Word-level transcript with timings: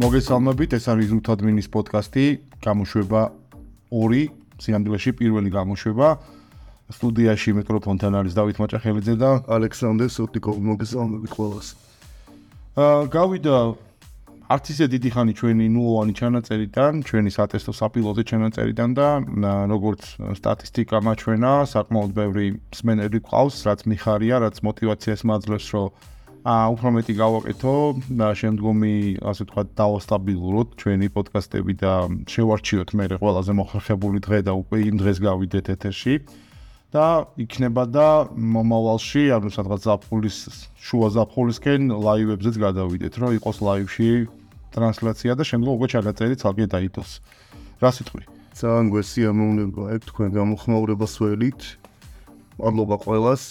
მოგესალმებით, 0.00 0.78
ეს 0.80 0.84
არის 0.88 1.10
უთადმინის 1.12 1.66
პოდკასტი, 1.76 2.24
გამოშვება 2.64 3.22
2, 3.92 4.20
სინამდვილეში 4.64 5.10
პირველი 5.20 5.50
გამოშვება. 5.52 6.08
სტუდიაში 6.90 7.52
მიკროფონთან 7.60 8.12
არის 8.20 8.32
დავით 8.38 8.56
მაჭახელიძე 8.64 9.14
და 9.20 9.30
ალექსანდრე 9.44 10.08
სოტიკოვი. 10.08 10.60
მოგესალმებით 10.70 11.32
ყველას. 11.36 11.68
აა 12.80 13.12
გავიდა 13.12 13.56
არც 14.50 14.64
ისე 14.72 14.86
დიდი 14.90 15.10
ხანი 15.14 15.32
ჩვენი 15.36 15.66
ნულოვანი 15.68 16.12
ჩანაწერიდან, 16.16 16.92
ჩვენი 17.06 17.30
სატესტო 17.36 17.72
საპილოტო 17.80 18.22
ჩანაწერიდან 18.30 18.90
და 18.96 19.08
როგორც 19.68 20.02
სტატისტიკა 20.40 20.98
მაჩვენა, 21.06 21.52
საკმაოდ 21.76 22.10
ბევრი 22.16 22.46
მსმენელი 22.72 23.18
გყავს, 23.20 23.56
რაც 23.68 23.80
მიხარია, 23.84 24.36
რაც 24.48 24.56
мотиваციას 24.64 25.22
მაძლევს, 25.28 25.66
რომ 25.76 25.92
უფრო 26.44 26.88
მეტი 26.96 27.14
გავაკეთო. 27.20 27.74
და 28.16 28.32
შემდგომი 28.32 29.20
ასე 29.20 29.44
ვთქვათ 29.44 29.68
დავასტაბილუროთ 29.76 30.68
ჩვენი 30.80 31.06
პოდკასტები 31.12 31.74
და 31.76 31.92
შევარჩიოთ 32.32 32.90
მე 32.96 33.04
ყველაზე 33.20 33.52
მოხერხებული 33.60 34.18
დღე 34.24 34.38
და 34.48 34.52
უკვე 34.56 34.76
იმ 34.88 34.96
დღეს 35.04 35.18
გავიდეთ 35.20 35.66
ეთერში. 35.76 36.14
და 36.90 37.28
იქნება 37.38 37.84
და 37.86 38.08
მომავალში 38.34 39.30
ანუ 39.36 39.52
სადღაც 39.54 39.80
ზაფხულის 39.86 40.36
შუა 40.74 41.08
ზაფხულისკენ 41.14 41.82
ლაივებზეც 41.94 42.56
გადავიდეთ 42.58 43.14
რომ 43.14 43.30
იყოს 43.38 43.56
ლაივში 43.62 44.10
ტრანსლაცია 44.74 45.38
და 45.38 45.44
შემდგომ 45.46 45.72
უკვე 45.78 45.86
ჩაგაწერი 45.86 46.34
ცალკე 46.42 46.66
დაითოს 46.66 47.10
რა 47.78 47.90
სიტყვი? 47.94 48.24
ძალიან 48.58 48.86
გვესიამოვნება 48.90 49.82
ეგ 49.94 50.02
თქვენ 50.10 50.28
გამოხმაურებას 50.34 51.14
ველით. 51.22 51.60
მადლობა 52.58 52.96
ყველას. 53.06 53.42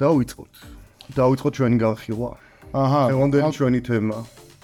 დავიწყოთ 0.00 0.79
დავიწყოთ 1.16 1.52
ჩვენი 1.58 1.76
განხილვა. 1.80 2.30
აჰა, 2.70 3.02
დღევანდელი 3.10 3.50
ჩვენი 3.58 3.80
თემა. 3.82 4.18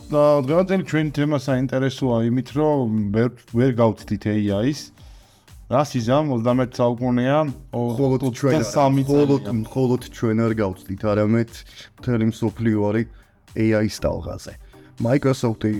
და 0.07 0.23
დღევანდელი 0.47 0.85
ჩვენი 0.87 1.11
თემა 1.19 1.39
საინტერესოა 1.43 2.17
იმით, 2.31 2.49
რომ 2.55 2.91
ვერ 3.11 3.31
ვერ 3.51 3.71
გავწდით 3.75 4.23
AI-ს. 4.31 4.81
რა 5.67 5.83
სიზამ 5.83 6.31
21 6.31 6.79
საუკუნეა, 6.79 7.39
ხოლოდ 7.75 8.23
ჩვენ 8.39 8.63
ხოლოდ 9.03 9.45
ხოლოდ 9.67 10.03
ჩვენ 10.15 10.37
არ 10.47 10.53
გავწდით, 10.63 11.03
არამედ 11.11 11.51
მთელი 11.99 12.25
მსოფლიო 12.31 12.79
არის 12.87 13.07
AI-ის 13.59 13.97
ტალღაზე. 13.99 14.53
Microsoft-ი 15.03 15.75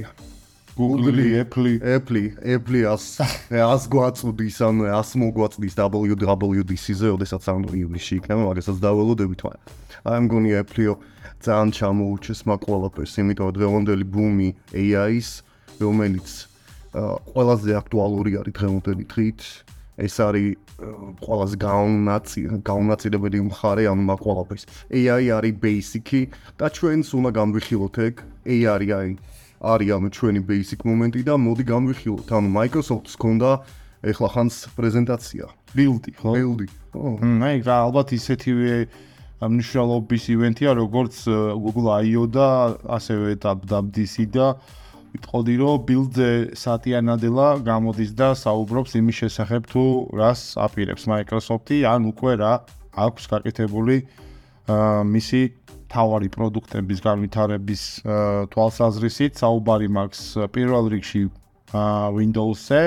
Google-ი, 0.77 1.41
Apple-ი, 1.41 1.75
Apple-ი, 1.81 2.25
Apple-ას 2.43 3.05
ას 3.49 3.83
გვაწუდის, 3.89 4.59
ანუ 4.61 4.91
ას 4.93 5.15
მოგვაწuდის 5.17 5.73
WWDC-ზე, 5.73 7.09
ოდესაც 7.17 7.43
ანუ 7.49 7.73
ივლისში 7.87 8.21
იქნება, 8.21 8.43
მაგასაც 8.51 8.77
დაველოდებით 8.83 9.41
მაგრამ 9.47 9.86
აი 10.07 10.19
მგონია 10.27 10.63
Apple-ო 10.63 10.95
ძალიან 11.43 11.71
ჩამოუჩეს 11.77 12.41
მაგ 12.47 12.61
ყველაფერს, 12.67 13.13
იმიტომ 13.21 13.47
რომ 13.47 13.55
დღევანდელი 13.59 14.07
ბუმი 14.07 14.49
AI-ს 14.71 15.29
რომელიც 15.83 16.29
ყველაზე 16.97 17.71
აქტუალური 17.77 18.33
არის 18.41 18.55
დღევანდელი 18.57 19.05
დღით, 19.13 19.41
ეს 20.07 20.15
არის 20.23 20.49
ყველაზე 21.27 21.57
გაუნაწილებელი 22.65 23.39
მხარე 23.51 23.85
ამ 23.91 24.01
ყველაფერს. 24.07 24.65
AI 24.95 25.25
არის 25.37 25.55
basic-ი 25.61 26.23
და 26.57 26.67
ჩვენს 26.71 27.09
უნდა 27.19 27.31
განვიხილოთ 27.37 27.97
ეგ 28.07 28.15
AI 28.47 29.17
არის 29.61 29.89
ამ 29.97 30.05
ჩვენი 30.13 30.41
basic 30.47 30.81
მომენტი 30.85 31.21
და 31.27 31.35
მოდი 31.41 31.65
განვიხილოთ. 31.67 32.29
ანუ 32.29 32.49
Microsoft-ს 32.53 33.17
ჰქონდა 33.17 33.51
ეხლა 34.07 34.29
ხანს 34.37 34.57
პრეზენტაცია. 34.77 35.45
Build-ი, 35.77 36.13
ხო? 36.21 36.31
Build-ი. 36.37 36.67
ო, 36.95 37.21
აი, 37.43 37.57
ალბათ 37.65 38.09
ისეთივე 38.13 38.87
მნიშვნელობის 39.41 40.25
ივენთია 40.33 40.73
როგორც 40.81 41.15
Google 41.61 41.93
I/O 42.09 42.25
და 42.25 42.81
ასევე 42.89 43.37
WWDC 43.37 44.33
და 44.33 44.57
ვიტყოდი 45.13 45.55
რომ 45.61 45.77
build-ზე 45.89 46.31
სატია 46.57 47.01
ნადილა 47.05 47.61
გამოდის 47.65 48.13
და 48.17 48.33
საუბრობს 48.33 48.97
იმის 49.01 49.17
შესახებ 49.21 49.63
თუ 49.69 49.85
რას 50.17 50.57
აპირებს. 50.57 51.05
Microsoft-ი 51.09 51.85
ან 51.85 52.09
უკვე 52.13 52.33
რა 52.41 52.53
აქვს 52.97 53.25
გაკეთებული 53.33 53.97
მისი 55.13 55.41
თავარი 55.93 56.29
პროდუქტების 56.33 56.99
განვითარების 57.05 57.83
თვალსაზრისით 58.53 59.37
საუბარი 59.37 59.89
მაქვს 59.93 60.23
პირველ 60.53 60.85
რიგში 60.97 61.23
Windows-ზე 62.17 62.83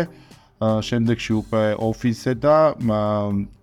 შემდეგში 0.59 1.33
უკვე 1.39 1.63
Office-ზე 1.77 2.33
და 2.43 2.57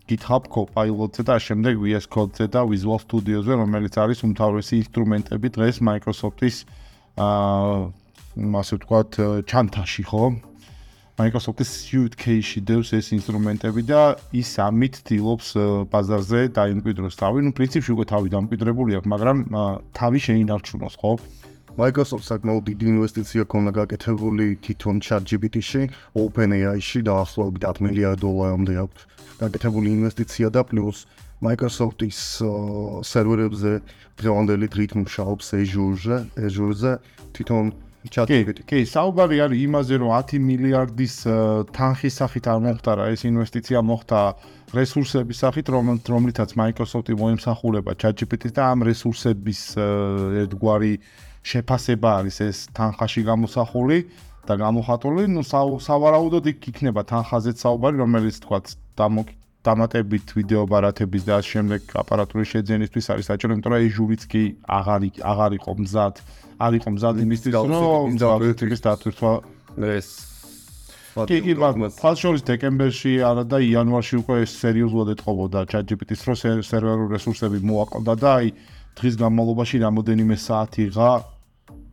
GitHub 0.06 0.46
Copilot-ზე 0.54 1.22
და 1.26 1.36
შემდეგ 1.42 1.74
VS 1.82 2.06
Code-ზე 2.06 2.46
და 2.54 2.62
Visual 2.70 3.00
Studio-ზე, 3.02 3.52
რომელიც 3.58 3.94
არის 3.98 4.22
უმთავრესი 4.22 4.74
ინსტრუმენტები 4.86 5.48
დღეს 5.56 5.82
Microsoft-ის 5.82 6.62
აა 7.16 7.90
ასე 8.36 8.76
ვთქვათ, 8.76 9.10
ჩანთაში, 9.48 10.02
ხო? 10.06 10.24
Microsoft-ის 11.16 11.70
suitcase-ში 11.88 12.60
დევს 12.68 12.92
ეს 12.92 13.06
ინსტრუმენტები 13.16 13.82
და 13.88 14.20
ის 14.36 14.50
ამით 14.60 15.00
თილობს 15.08 15.56
ბაზარზე 15.88 16.52
დაიმკვიდროს 16.52 17.16
თავი. 17.16 17.40
ნუ 17.48 17.50
პრინციპში 17.56 17.90
უკვე 17.96 18.04
თავი 18.12 18.28
დამკვიდრებული 18.36 19.00
აქვს, 19.00 19.08
მაგრამ 19.08 19.36
თავი 19.96 20.18
შეინარჩუნოს, 20.26 20.94
ხო? 21.00 21.12
Microsoft 21.76 22.24
საკმაოდ 22.24 22.64
დიდი 22.70 22.86
ინვესტიცია 22.88 23.42
ქონდა 23.52 23.72
გაკეთებული 23.76 24.44
თვითონ 24.64 25.00
ChatGPT-ში, 25.04 25.82
OpenAI-ში 26.16 27.00
და 27.04 27.16
ახლობით 27.20 27.66
10 27.68 27.80
მილიარდ 27.84 28.22
დოლარამდე 28.24 28.74
აქვს 28.80 29.02
გაკეთებული 29.44 29.92
ინვესტიცია 29.92 30.48
და 30.56 30.62
პლუს 30.70 31.04
Microsoft-ის 31.44 32.20
სერვერებზე 33.04 33.72
დღევანდელი 34.16 34.66
დღით 34.72 34.92
მუშაობს 35.04 35.46
Azure-ზე, 35.60 36.16
Azure-ზე 36.48 36.92
თვითონ 37.36 37.64
ChatGPT. 38.08 38.64
კი, 38.70 38.80
საუბარი 38.88 39.36
არის 39.44 39.60
იმაზე, 39.66 39.94
რომ 40.00 40.10
10 40.16 40.40
მილიარდის 40.48 41.14
თანხის 41.76 42.14
სახით 42.22 42.44
არ 42.56 42.60
მოხდა 42.64 42.92
ეს 43.12 43.20
ინვესტიცია 43.28 43.78
მოხდა 43.84 44.20
რესურსების 44.72 45.38
სახით, 45.44 45.66
რომლითაც 46.08 46.50
Microsoft-ი 46.56 47.14
მოემსახურება 47.20 47.92
ChatGPT-ს 48.00 48.56
და 48.56 48.62
ამ 48.72 48.86
რესურსების 48.88 49.60
ერთგვარი 50.40 50.94
შეფასება 51.46 52.10
არის 52.20 52.36
ეს 52.42 52.58
თანხაში 52.76 53.22
გამოსახული 53.30 53.98
და 54.46 54.54
გამოხატული, 54.62 55.26
ну 55.30 55.42
სავარაუდოდ 55.46 56.44
იქ 56.52 56.70
იქნება 56.70 57.02
თანხაზეც 57.06 57.62
საუბარი, 57.62 58.02
რომელიც 58.02 58.36
თქვა 58.42 58.58
დამატებით 59.66 60.26
ვიდეო 60.38 60.62
ბარათების 60.70 61.22
და 61.26 61.40
შემდეგ 61.42 61.96
აპარატურის 62.02 62.48
შეძენისთვის 62.54 63.06
არის 63.14 63.28
საჭირო, 63.30 63.50
იმიტომ 63.56 63.72
რომ 63.74 63.82
ეს 63.82 63.92
ჟურიც 63.98 64.22
კი 64.30 64.42
აღარ 64.78 65.00
აღარ 65.32 65.52
იყო 65.58 65.72
მზად, 65.82 66.14
არ 66.66 66.72
იყო 66.78 66.88
მზად 66.94 67.16
იმისთვის, 67.26 67.54
რომ 67.74 68.14
ინდავტიკის 68.14 68.80
დათვირთვა 68.86 69.32
ეს 69.96 70.08
კი 71.26 71.38
კი 71.48 71.54
ფას 71.96 72.16
შორის 72.20 72.42
დეკემბერში 72.46 73.12
არა 73.24 73.44
და 73.48 73.58
იანვარში 73.64 74.16
უკვე 74.20 74.38
სერიოზულად 74.52 75.08
ეთყობოდა 75.16 75.64
ChatGPT-ს 75.72 76.22
რო 76.28 76.34
სერვერული 76.60 77.16
რესურსები 77.16 77.58
მოაყდა 77.64 78.14
და 78.20 78.32
აი 78.36 78.52
დღის 79.00 79.14
განმავლობაში 79.24 79.80
რამოდენიმე 79.80 80.36
საათი 80.36 80.84
ღა 80.92 81.10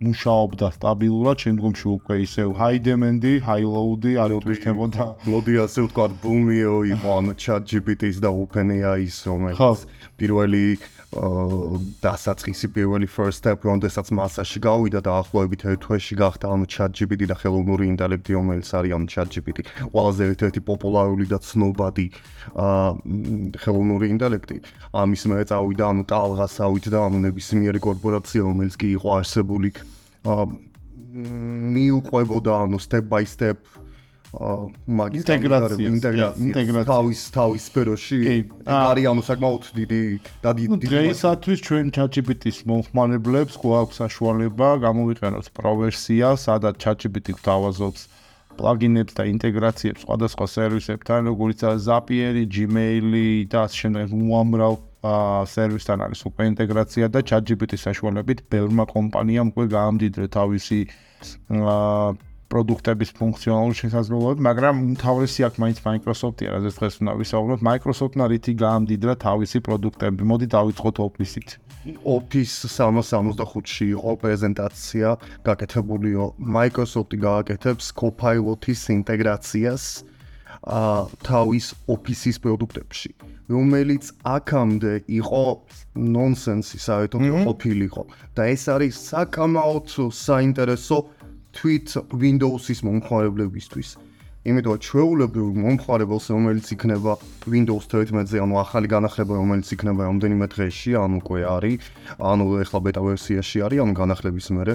მუშაობდა 0.03 0.68
სტაბილურად, 0.78 1.38
შემდგომში 1.44 1.88
უკვე 1.96 2.16
ისევ 2.25 2.50
high 2.59 2.80
demand-ი, 2.88 3.34
high 3.47 3.68
load-ი 3.75 4.14
არ 4.24 4.36
უთვირთებოდა. 4.40 5.03
მოდი 5.31 5.53
ასე 5.66 5.80
ვთქვათ, 5.88 6.12
boom-იო 6.24 6.75
იყო 6.96 7.09
ამ 7.19 7.28
ChatGPT-ის 7.44 8.18
და 8.24 8.30
OpenAI-ის 8.44 9.18
რომელიც 9.30 9.88
პირველი 10.19 10.66
დასაწყისი 11.13 12.68
პირველი 12.74 13.08
first 13.08 13.44
step 13.44 13.66
როდესაც 13.68 14.09
მასაში 14.18 14.59
გავიდა 14.66 15.02
და 15.06 15.12
ახლობებით 15.22 15.66
ერთ 15.69 15.81
თვეში 15.86 16.16
გახდა 16.18 16.50
ამ 16.53 16.66
ChatGPT 16.66 17.30
და 17.30 17.38
ხელოვნური 17.38 17.86
ინტელექტი 17.94 18.38
რომელიც 18.38 18.69
არის 18.80 18.96
ამ 18.97 19.06
ChatGPT 19.13 19.66
ყველაზე 19.94 20.24
ერთ-ერთი 20.34 20.62
პოპულარული 20.69 21.25
და 21.30 21.38
ცნობადი 21.50 22.08
ხელოვნური 23.63 24.06
ინტელექტი 24.16 24.58
ამის 25.03 25.24
მე 25.30 25.46
წავიდა 25.53 25.84
ანუ 25.94 26.03
ტალღას 26.09 26.56
ავიდა 26.66 27.00
ანუ 27.08 27.18
ნებისმიერი 27.30 27.80
კორპორაცია 27.88 28.42
რომელიც 28.50 28.74
კი 28.81 28.88
იყო 28.98 29.07
არსებული 29.19 29.69
მიუყვებოდა 30.24 32.54
ანუ 32.66 32.80
step 32.81 33.06
by 33.12 33.24
step 33.28 33.60
ინტეგრაცია 34.34 35.90
ინტეგრაცია 35.94 36.84
თავის 36.90 37.20
თავის 37.36 37.62
სფეროში. 37.70 38.18
არის 38.66 39.06
ანუ 39.14 39.22
საკმაოდ 39.30 39.64
დიდი 39.78 40.02
და 40.42 40.50
დიდი 40.58 40.90
დღეისათვის 40.90 41.60
ჩვენ 41.68 41.86
ChatGPT-ს 41.94 42.66
მომხმარებლებს 42.66 43.54
გვაქვს 43.62 44.02
საშუალება 44.02 44.70
გამოვიყენოთ 44.86 45.46
Pro 45.54 45.74
ვერსია, 45.86 46.34
სადაც 46.34 46.81
ChatGPT 46.81 47.38
გვთავაზობს 47.38 48.02
პლაგინებს 48.58 49.14
და 49.14 49.24
ინტეგრაციებს 49.30 50.02
სხვადასხვა 50.06 50.46
სერვისებთან, 50.50 51.30
როგორიც 51.30 51.62
Zapier-ი, 51.86 52.50
Gmail-ი 52.50 53.30
და 53.54 53.70
ასე 53.70 53.78
შემდეგ 53.86 54.18
უამრავ 54.18 54.74
სერვისთან 55.03 56.03
არის 56.07 56.21
უკვე 56.29 56.44
ინტეგრაცია 56.53 57.09
და 57.11 57.19
ChatGPT-ის 57.27 57.83
საშუალებით 57.88 58.45
ბევრმა 58.47 58.85
კომპანიამ 58.88 59.51
უკვე 59.51 59.65
გაამდიდრე 59.73 60.25
თავისი 60.31 60.79
პროდუქტების 62.53 63.09
ფუნქციონალური 63.17 63.75
შესაძლებლობები, 63.81 64.41
მაგრამ 64.45 64.75
თავისი 65.01 65.45
აქ 65.47 65.53
მაინც 65.63 65.77
Microsoft-ია, 65.88 66.50
რაზეც 66.53 66.75
დღეს 66.77 66.95
უნდა 67.01 67.13
ვისაუბროთ. 67.21 67.59
Microsoft-ნა 67.65 68.25
რითი 68.29 68.53
გაამდიდრა 68.61 69.13
თავისი 69.25 69.57
პროდუქტები. 69.65 70.21
მოდი 70.31 70.47
დავიწყოთ 70.53 70.95
Office-ით. 71.07 71.50
Office 72.05 72.53
365-ში 72.69 73.85
იყო 73.97 74.11
პრეზენტაცია, 74.21 75.07
გაკეთებულიო 75.50 76.23
Microsoft-ი 76.57 77.17
გააკეთებს 77.27 77.85
Copilot-ის 77.97 78.81
ინტეგრაციას 78.97 79.83
თავის 80.63 81.65
Office-ის 81.92 82.38
პროდუქტებში, 82.39 83.12
რომელიც 83.51 84.04
აქამდე 84.24 84.94
იყო 85.19 85.44
ნონსენსი 86.00 86.77
საერთოდ 86.80 87.21
ყოფილიყო 87.44 88.04
და 88.31 88.42
ეს 88.48 88.63
არის 88.71 88.95
საკამაოდ 89.12 89.88
საინტერესო 90.15 90.98
თვით 91.51 91.88
Windows-ის 92.15 92.80
მომხმარებლებისთვის. 92.88 93.89
იმიტომ 94.44 94.80
ჩვეულებრივ 94.83 95.48
მომხმარებელს 95.63 96.25
რომელიც 96.36 96.68
იქნება 96.75 97.13
Windows 97.48 97.88
11-ზე, 97.88 98.44
ანუ 98.44 98.56
ახალი 98.60 98.88
განახლება 98.92 99.39
რომელიც 99.39 99.68
იქნება 99.71 100.01
რამდენიმე 100.04 100.45
დღეში, 100.51 100.92
ანუ 101.00 101.15
უკვე 101.24 101.39
არის, 101.48 101.83
ანუ 102.19 102.44
ეხლა 102.63 102.80
beta 102.83 103.01
ვერსიაში 103.04 103.57
არის, 103.63 103.80
ანუ 103.83 103.94
განახლების 103.95 104.48
მერე, 104.51 104.74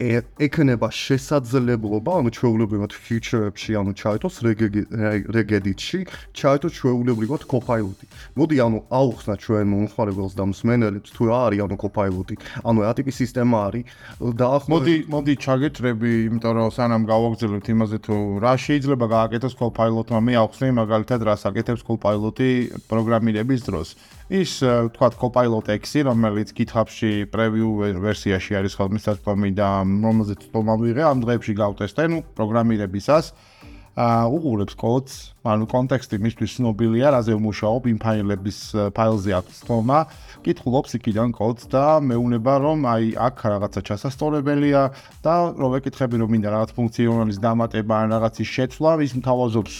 ეკნება 0.00 0.88
შესაძლებლობა, 0.90 2.10
ანუ 2.18 2.30
ჩვეულებრივად 2.34 2.90
feature-ებში, 2.90 3.78
ანუ 3.78 3.92
ჩაითოს 3.94 4.42
regedit-ში, 4.42 6.00
ჩაითოს 6.34 6.72
ჩვეულებრივად 6.74 7.46
copilot-ი. 7.46 8.06
მოდი 8.34 8.56
ანუ 8.58 8.78
აუხსნა 8.90 9.34
ჩვენ 9.38 9.66
მომხმარებელს 9.70 10.34
და 10.34 10.44
მსმენელებს 10.50 11.10
თუ 11.14 11.22
რა 11.30 11.38
არის 11.46 11.60
ანუ 11.62 11.76
copilot-ი. 11.78 12.34
ანუ 12.66 12.78
რა 12.82 12.92
ტიპის 12.98 13.16
სისტემა 13.22 13.56
არის 13.70 13.84
და 14.34 14.46
ახლა 14.58 14.70
მოდი 14.74 14.96
მოდი 15.14 15.32
ჩაგეჭრები, 15.44 16.10
იმიტომ 16.26 16.52
რომ 16.58 16.70
სანამ 16.74 17.02
გავაგზავნებთ 17.06 17.66
იმაზე 17.70 17.98
თუ 18.02 18.14
რა 18.42 18.52
შეიძლება 18.58 19.06
გააკეთოს 19.14 19.54
copilot-მა, 19.54 20.18
მე 20.26 20.34
აუხსნე 20.42 20.74
მაგალითად 20.74 21.20
რა 21.22 21.34
საკეთებს 21.38 21.86
copilot-ი 21.86 22.50
პროგრამირების 22.90 23.62
დროს. 23.62 23.88
ის 24.32 24.56
თქვათ 24.64 25.18
Copilot 25.20 25.68
X-ი, 25.68 26.00
რომელიც 26.08 26.54
GitHub-ში 26.56 27.28
preview 27.28 27.84
ვერსიაში 28.00 28.56
არის 28.56 28.76
ხოლმე 28.80 29.00
სასწავლო 29.04 29.50
და 29.52 29.68
რომელზეც 29.84 30.48
თომა 30.48 30.74
ვიღე 30.80 31.02
ამ 31.04 31.20
დღეებში 31.20 31.52
გავტესტე, 31.60 32.08
ნუ 32.08 32.18
პროგრამირებისას 32.32 33.32
აა 33.94 34.26
უყურებს 34.26 34.74
კოდს, 34.74 35.14
ანუ 35.46 35.68
კონტექსტი 35.70 36.18
მისთვის 36.18 36.54
ცნობილია, 36.58 37.14
რაზე 37.14 37.36
ვმუშაობ, 37.38 37.86
იმ 37.94 37.98
ფაილების 38.02 38.58
ფაილზე 38.90 39.30
აქვს 39.38 39.60
თომა, 39.70 39.98
კითხულობს 40.42 40.98
იქიდან 40.98 41.30
კოდს 41.30 41.70
და 41.70 42.02
მეუნება 42.02 42.54
რომ 42.58 42.88
აი 42.90 43.14
აქ 43.14 43.38
რაღაცა 43.54 43.80
ჩასასწორებელია 43.86 44.82
და 45.22 45.34
რო 45.54 45.68
ვეკითხები 45.78 46.16
რომ 46.18 46.28
მინდა 46.34 46.48
რაღაც 46.58 46.70
ფუნქციონალის 46.74 47.38
დამატება 47.38 47.94
ან 48.02 48.08
რაღაცის 48.18 48.48
შეცვლა, 48.50 48.90
ის 49.06 49.12
მთავაზობს 49.14 49.74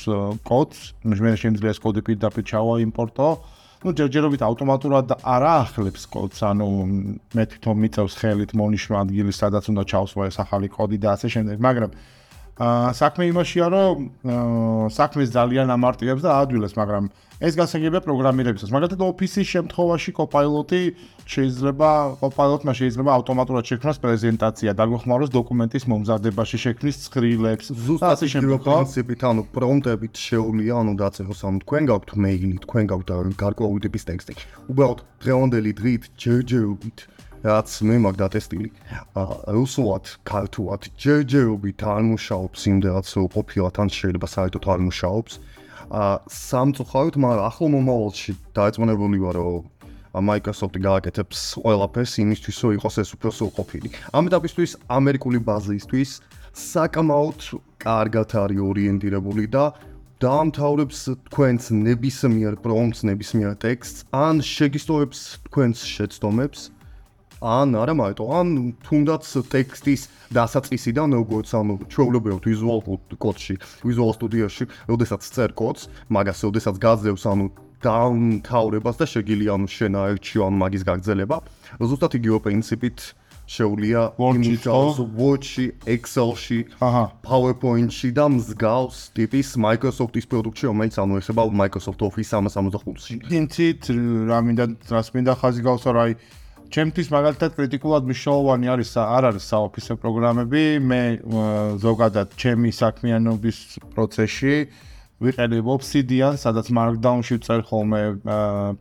კოდს, 0.47 0.79
მე 1.03 1.35
შემიძლია 1.35 1.75
ეს 1.75 1.83
კოდი 1.83 2.07
პირდაპირ 2.07 2.47
ჩავაიმპორტო 2.55 3.29
ну 3.85 3.93
ჯერჯერობით 3.93 4.43
ავტომატურად 4.45 5.13
არ 5.21 5.45
აახლებს 5.45 6.07
კოდს, 6.09 6.41
ანუ 6.49 6.69
მე 7.37 7.45
თვითონ 7.53 7.81
მიწევს 7.85 8.17
ხელით 8.17 8.55
მონიშნო 8.57 8.97
ადგილი, 9.03 9.33
სადაც 9.37 9.69
უნდა 9.69 9.85
ჩავსვა 9.93 10.29
ეს 10.33 10.41
ახალი 10.41 10.73
კოდი 10.73 10.99
და 11.05 11.13
ასე 11.15 11.29
შემდეგ, 11.37 11.61
მაგრამ 11.61 11.93
აა 12.55 12.91
საქმე 12.97 13.25
იმაშია, 13.35 13.67
რომ 13.75 13.97
საქმეს 14.95 15.29
ძალიან 15.35 15.69
ამარტივებს 15.75 16.23
და 16.23 16.31
აადვილებს, 16.39 16.75
მაგრამ 16.81 17.05
ეს 17.45 17.57
გასაგებია 17.61 18.01
პროგრამირებისას. 18.01 18.71
მაგალითად 18.73 19.01
Office-ის 19.05 19.49
შემთხვევაში 19.53 20.11
Copilot-ი 20.17 20.83
შეიძლება 21.29 21.91
Copilot-მა 22.23 22.73
შეიძლება 22.79 23.11
ავტომატურად 23.21 23.65
შექმნას 23.69 23.99
პრეზენტაცია, 24.05 24.71
დაგვეხმაროს 24.81 25.31
დოკუმენტის 25.35 25.85
მომზადებაში, 25.93 26.57
შექმნის 26.65 26.97
ცხრილებს. 27.05 27.67
ზუსტად 27.85 28.21
ის 28.25 28.35
პრინციპით, 28.65 29.21
ანუ 29.29 29.43
პრომპტებით 29.57 30.15
შეუძლია, 30.29 30.75
ანუ 30.81 30.93
დაწეროს, 31.05 31.41
ანუ 31.45 31.59
თქვენ 31.65 31.83
გაქვთ 31.93 32.11
მეილი, 32.25 32.57
თქვენ 32.65 32.85
გაქვთ 32.93 33.09
გარკვეული 33.45 33.81
ტიპის 33.85 34.05
ტექსტი. 34.09 34.33
უბრალოდ 34.73 34.99
დღევანდელი 35.21 35.71
დღით 35.81 36.03
ჯერჯერობით 36.17 36.99
რაც 37.45 37.69
მე 37.85 37.97
მაგ 38.09 38.15
დატესტილი. 38.25 38.69
რუსულად, 39.53 40.05
ქართულად 40.25 40.89
ჯერჯერობით 40.97 41.79
არ 41.85 42.03
მუშაობს 42.09 42.61
იმ 42.73 42.79
რაღაც 42.89 43.09
ყოფილა 43.37 43.69
თან 43.77 43.89
შეიძლება 43.93 44.29
საერთოდ 44.33 44.65
არ 44.65 44.81
მუშაობს. 44.89 45.33
აა 45.37 45.64
სამწუხაროდ, 45.91 47.15
მაგრამ 47.21 47.45
ახლო 47.49 47.67
მომავალში 47.75 48.33
დაეწმუნებული 48.57 49.19
ვარ, 49.25 49.37
რომ 49.41 49.65
Microsoft-ი 50.15 50.79
გააკეთებს 50.79 51.39
ყველაფერს 51.59 52.13
იმისთვის, 52.23 52.57
რომ 52.63 52.71
იყოს 52.79 52.95
ეს 53.03 53.11
უფრო 53.19 53.31
სრულყოფილი. 53.35 53.89
ამ 54.15 54.31
ეტაპისთვის 54.31 54.73
ამერიკული 54.87 55.39
ბაზისთვის 55.43 56.11
საკამაოდ 56.55 57.39
კარგად 57.83 58.31
არის 58.39 58.61
ორიენტირებული 58.63 59.45
და 59.51 59.65
დაამთავრებს 60.23 60.99
თქვენს 61.27 61.65
ნებისმიერ 61.75 62.55
პრომპტს, 62.63 63.01
ნებისმიერ 63.11 63.53
ტექსტს, 63.59 64.07
ან 64.15 64.39
შეგისტოვებს 64.39 65.19
თქვენს 65.51 65.79
შეცდომებს, 65.83 66.61
ან 67.45 67.77
არა 67.77 67.95
მაგრამ 68.01 68.33
ან 68.41 68.49
თუნდაც 68.81 69.29
ტექსტის 69.53 70.03
დასაწყისიდან 70.33 71.13
როგორც 71.21 71.53
ანუ 71.53 71.75
ჩვეულებრივად 71.93 72.45
visual 72.49 72.81
code-ში, 73.21 73.61
visual 73.85 74.17
studio-ში, 74.17 74.65
როდესაც 74.89 75.21
წერ 75.21 75.53
კოდს, 75.53 75.93
მაგას 76.09 76.41
როდესაც 76.49 76.81
გაძლევს 76.81 77.25
ანუ 77.29 77.53
დაუნთავრებას 77.85 78.97
და 78.97 79.07
შეგილი 79.13 79.45
ანუ 79.53 79.69
შენ 79.69 79.93
აერჩიო 80.01 80.41
ან 80.49 80.55
მაგის 80.57 80.83
გაგრძელება, 80.89 81.37
ზუსტად 81.85 82.17
იგივე 82.17 82.39
პრინციპით 82.49 82.99
შეუულია 83.45 84.17
Word-ში, 84.17 85.67
Excel-ში, 85.85 86.61
აჰა, 86.81 87.05
PowerPoint-ში 87.21 88.11
და 88.17 88.25
მსგავს 88.33 89.13
ტიპის 89.13 89.53
Microsoft-ის 89.61 90.25
პროდუქტში, 90.33 90.65
რომელიც 90.73 90.97
ანუ 90.97 91.21
ეხება 91.21 91.45
Microsoft 91.53 92.01
Office 92.09 92.33
365-ში. 92.33 93.21
ინცით 93.29 93.93
რა 94.33 94.39
მინდა, 94.49 94.65
რას 94.89 95.13
მინდა 95.13 95.37
ხაზი 95.45 95.61
გავსვა, 95.61 95.93
რა 95.93 96.05
ჩემთვის 96.73 97.09
მაგალითად 97.13 97.51
კრიტიკულად 97.59 98.09
მნიშვნელოვანი 98.09 98.67
არის 98.73 98.91
არ 99.01 99.25
არის 99.31 99.45
საოფისე 99.53 99.95
პროგრამები. 100.01 100.63
მე 100.81 101.03
ზოგადად 101.85 102.29
ჩემი 102.41 102.71
საქმიანობის 102.73 103.59
პროცესში 103.95 104.55
ვიყენებ 105.25 105.69
Obsidian, 105.71 106.35
სადაც 106.37 106.69
Markdown-ში 106.75 107.39
წერ 107.47 107.61
ხოლმე 107.69 108.01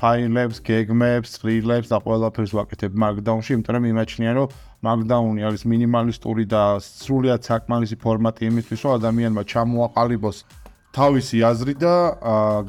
ფაილებს, 0.02 0.60
გეგმებს, 0.66 1.38
ცხრილებს 1.38 1.88
და 1.94 1.98
ყველაფერს 2.04 2.52
ვაკეთებ 2.58 2.92
Markdown-ში, 3.04 3.54
იმიტომ 3.54 3.76
რომ 3.78 3.86
იმაჩნია 3.94 4.32
რომ 4.40 4.48
Markdown-ი 4.84 5.42
არის 5.48 5.64
მინიმალისტური 5.70 6.44
და 6.50 6.64
სრულიად 6.82 7.42
საკმარისი 7.48 7.96
ფორმატი 8.02 8.50
იმისთვის, 8.50 8.80
რომ 8.84 8.92
ადამიანმა 8.98 9.44
ჩამოაყალიბოს 9.54 10.38
თავისი 10.94 11.42
აზრი 11.42 11.74
და 11.82 11.94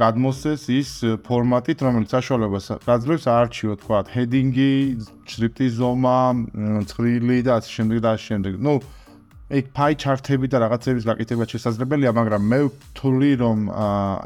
გადმოსცეს 0.01 0.63
ის 0.73 0.91
ფორმატით, 1.27 1.85
რომელიც 1.85 2.11
საშუალებას 2.17 2.67
გაძლევს 2.89 3.27
არჩიო, 3.29 3.75
თქვა, 3.85 3.99
heading-ი, 4.17 4.73
შრიფტის 5.29 5.73
ზომა, 5.77 6.21
ცხრილი 6.89 7.39
და 7.45 7.61
ასე 7.61 7.71
შემდეგ 7.77 7.99
და 8.01 8.09
ასე 8.17 8.25
შემდეგ. 8.33 8.53
ნუ 8.65 8.75
ეგ 9.55 9.65
pie 9.77 9.95
chart-ები 10.01 10.49
და 10.49 10.57
რაღაცების 10.65 11.05
გაკეთება 11.05 11.45
შესაძლებელია, 11.53 12.11
მაგრამ 12.17 12.43
მე 12.49 12.61
ვთვლი, 12.65 13.33
რომ 13.45 13.59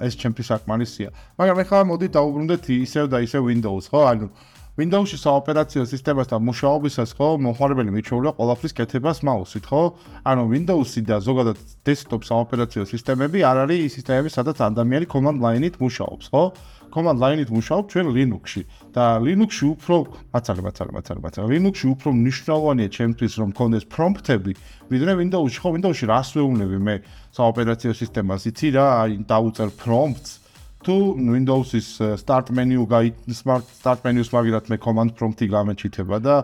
ეს 0.06 0.14
ჩემთვის 0.14 0.46
საკმარისია. 0.46 1.08
მაგრამ 1.34 1.56
ეხლა 1.66 1.78
მოდი 1.90 2.06
დაუბრუნდეთ 2.14 2.64
ისევ 2.86 3.04
და 3.10 3.18
ისევ 3.26 3.50
Windows, 3.50 3.90
ხო? 3.90 4.00
ანუ 4.14 4.30
Windows-ში 4.78 5.16
საოპერაციო 5.18 5.82
სისტემასთან 5.90 6.44
მუშაობისას 6.46 7.10
ხო 7.18 7.28
მოხმარებელი 7.42 7.90
მიჩვეულა 7.96 8.30
ყველაფრის 8.38 8.74
კეთებას 8.78 9.20
მაუსით, 9.26 9.66
ხო? 9.66 9.80
ანუ 10.22 10.44
Windows-ი 10.54 11.02
და 11.02 11.18
ზოგადად 11.18 11.58
desktop 11.82 12.22
საოპერაციო 12.22 12.86
სისტემები 12.86 13.42
არ 13.42 13.64
არის 13.66 13.80
ის 13.88 13.96
სისტემები, 13.98 14.30
სადაც 14.30 14.62
ადამიანი 14.62 15.10
command 15.10 15.42
line-ით 15.42 15.82
მუშაობს, 15.82 16.30
ხო? 16.30 16.44
command 16.94 17.18
line-ით 17.18 17.50
მუშაობ 17.50 17.90
ჩვენ 17.90 18.06
Linux-ში 18.14 18.62
და 18.94 19.18
Linux-ში 19.18 19.66
უფრო 19.74 19.96
მაცალე, 20.30 20.62
მაცალე, 20.62 20.90
მაცალე, 20.94 21.20
მაცალე. 21.26 21.46
Linux-ში 21.58 21.86
უფრო 21.98 22.08
მნიშვნელოვანია 22.14 22.88
ჩემთვის 22.94 23.32
რომ 23.34 23.48
მქონდეს 23.50 23.84
prompt-ები, 23.90 24.52
ვიდრე 24.94 25.12
Windows-ში, 25.26 25.58
ხო? 25.58 25.68
Windows-ში 25.74 26.04
რას 26.06 26.28
ვეუბნები 26.38 26.78
მე 26.78 26.94
საოპერაციო 27.34 27.92
სისტემას? 27.98 28.46
იცი 28.46 28.68
რა, 28.78 28.86
აი 29.02 29.10
დაუწერ 29.26 29.74
prompts 29.74 30.47
თუ 30.84 30.94
Windows-ის 31.34 31.88
start 32.22 32.50
menu 32.54 32.86
გაი 32.86 33.12
smart 33.40 33.64
start 33.80 34.04
menu-ს 34.06 34.30
მაგერად 34.34 34.70
მე 34.70 34.76
command 34.84 35.10
prompt-ი 35.18 35.46
გამეჩითება 35.50 36.16
და 36.22 36.36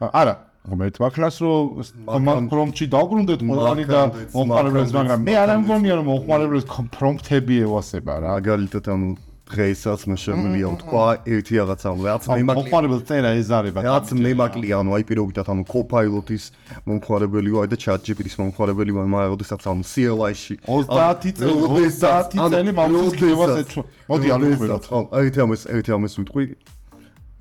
არა 0.00 0.34
მე 0.78 0.88
თვაქლას 0.96 1.36
რომ 1.42 1.82
command 2.06 2.46
prompt-ში 2.52 2.86
დავგრუნდეთ 2.94 3.40
ყველანი 3.48 3.84
და 3.90 4.00
მომხმარებელს 4.36 4.92
მაგრამ 4.96 5.20
მე 5.28 5.34
არ 5.42 5.52
ამგონია 5.56 5.94
რომ 5.98 6.06
მომხმარებელს 6.12 6.66
prompt-ები 6.96 7.56
ევასება 7.66 8.14
რა. 8.22 8.32
მაგალითად 8.38 8.84
ანუ 8.94 9.08
დღეისაც 9.52 10.00
მე 10.10 10.16
შემიძლია 10.24 10.66
ვთქვა 10.72 11.04
ერთი 11.36 11.54
რაღაცა 11.60 11.92
რაც 12.08 12.28
მე 12.32 12.44
მომხმარებელს 12.50 13.04
წერა 13.08 13.32
ეზარება 13.38 13.84
რაც 13.86 14.12
მე 14.18 14.32
მაკლია 14.40 14.80
ანუ 14.82 14.96
აი 14.98 15.06
პირობითად 15.12 15.46
ანუ 15.52 15.62
Copilot-ის 15.72 16.44
მომხმარებელი 16.88 17.50
ვარ 17.56 17.70
და 17.72 17.76
ChatGPT-ის 17.84 18.36
მომხმარებელი 18.42 18.92
ვარ 18.96 19.08
მაგრამ 19.12 19.36
ოდესაც 19.36 19.66
ანუ 19.72 19.82
CLI-ში 19.92 20.54
30 20.66 21.40
წელი 21.40 21.56
30 21.72 22.52
წელი 22.52 22.76
მომხმარებელს 22.80 23.64
ეცვა 23.64 23.82
მოდი 24.12 24.36
ანუ 24.36 24.54
ხო 24.88 25.00
აი 25.12 25.34
თამეს 25.36 25.68
ერთი 25.68 25.90
ამას 25.96 26.16
ვიტყვი. 26.22 26.46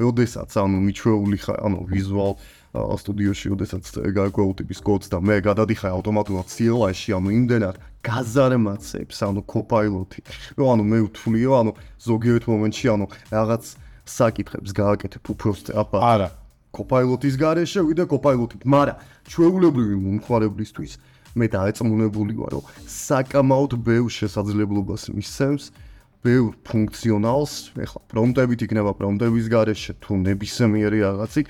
როდესაც 0.02 0.50
ანუ 0.58 0.78
მიჩვეული 0.88 1.38
ხარ, 1.46 1.58
ანუ 1.62 1.80
ვიზუალ 1.92 2.34
სტუდიოში, 2.72 3.52
როდესაც 3.52 3.84
გაგვაუ 4.16 4.52
ტიპის 4.64 4.80
კოდს 4.80 5.12
და 5.12 5.20
მე 5.20 5.44
გადადიხარ 5.44 5.92
ავტომატურად 5.92 6.48
CLI-ში, 6.48 7.12
ანუ 7.20 7.30
იმდენად 7.36 7.76
გაზარმაცებს, 8.00 9.18
ანუ 9.28 9.42
Copilot-ი. 9.44 10.22
რომ 10.56 10.68
ანუ 10.72 10.84
მე 10.88 11.00
ვთვლიო, 11.12 11.52
ანუ 11.52 11.72
ზოგიერთ 12.00 12.44
მომენტში, 12.48 12.86
ანუ 12.96 13.06
რაღაც 13.28 13.64
საკითხებს 14.08 14.72
გააკეთებ 14.72 15.24
უფრო 15.36 15.52
სწრაფად. 15.60 16.00
არა. 16.00 16.30
Copilot-ის 16.72 17.36
გარეშე 17.36 17.80
ვიდე 17.84 18.04
Copilot-ით, 18.08 18.64
მაგრამ 18.64 18.98
ჩვეულებრივი 19.28 19.96
მომხმარებლისთვის 20.08 20.92
მე 21.36 21.46
დაეწმუნებული 21.52 22.34
ვარ, 22.40 22.52
რომ 22.56 22.64
საკამაოდ 22.88 23.72
ბევრ 23.84 24.08
შესაძლებლობას 24.08 25.12
მისცემს. 25.12 25.91
ბევრ 26.22 26.54
ფუნქციონალს, 26.70 27.54
ეხლა 27.82 28.02
პრომპტებით 28.14 28.60
იქნება 28.68 28.92
პრომპტების 29.00 29.46
garaშე 29.50 29.94
თუ 30.06 30.18
ნებისმიერი 30.22 31.00
რაღაცი 31.02 31.42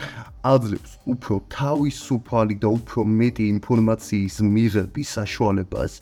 აძლევს 0.47 0.91
უფრო 1.11 1.33
თავისუფალი 1.51 2.55
და 2.63 2.69
უფრო 2.79 2.99
მეტი 3.03 3.43
ინფორმაციის 3.55 4.35
მიღების 4.47 5.07
საშუალებას 5.19 5.93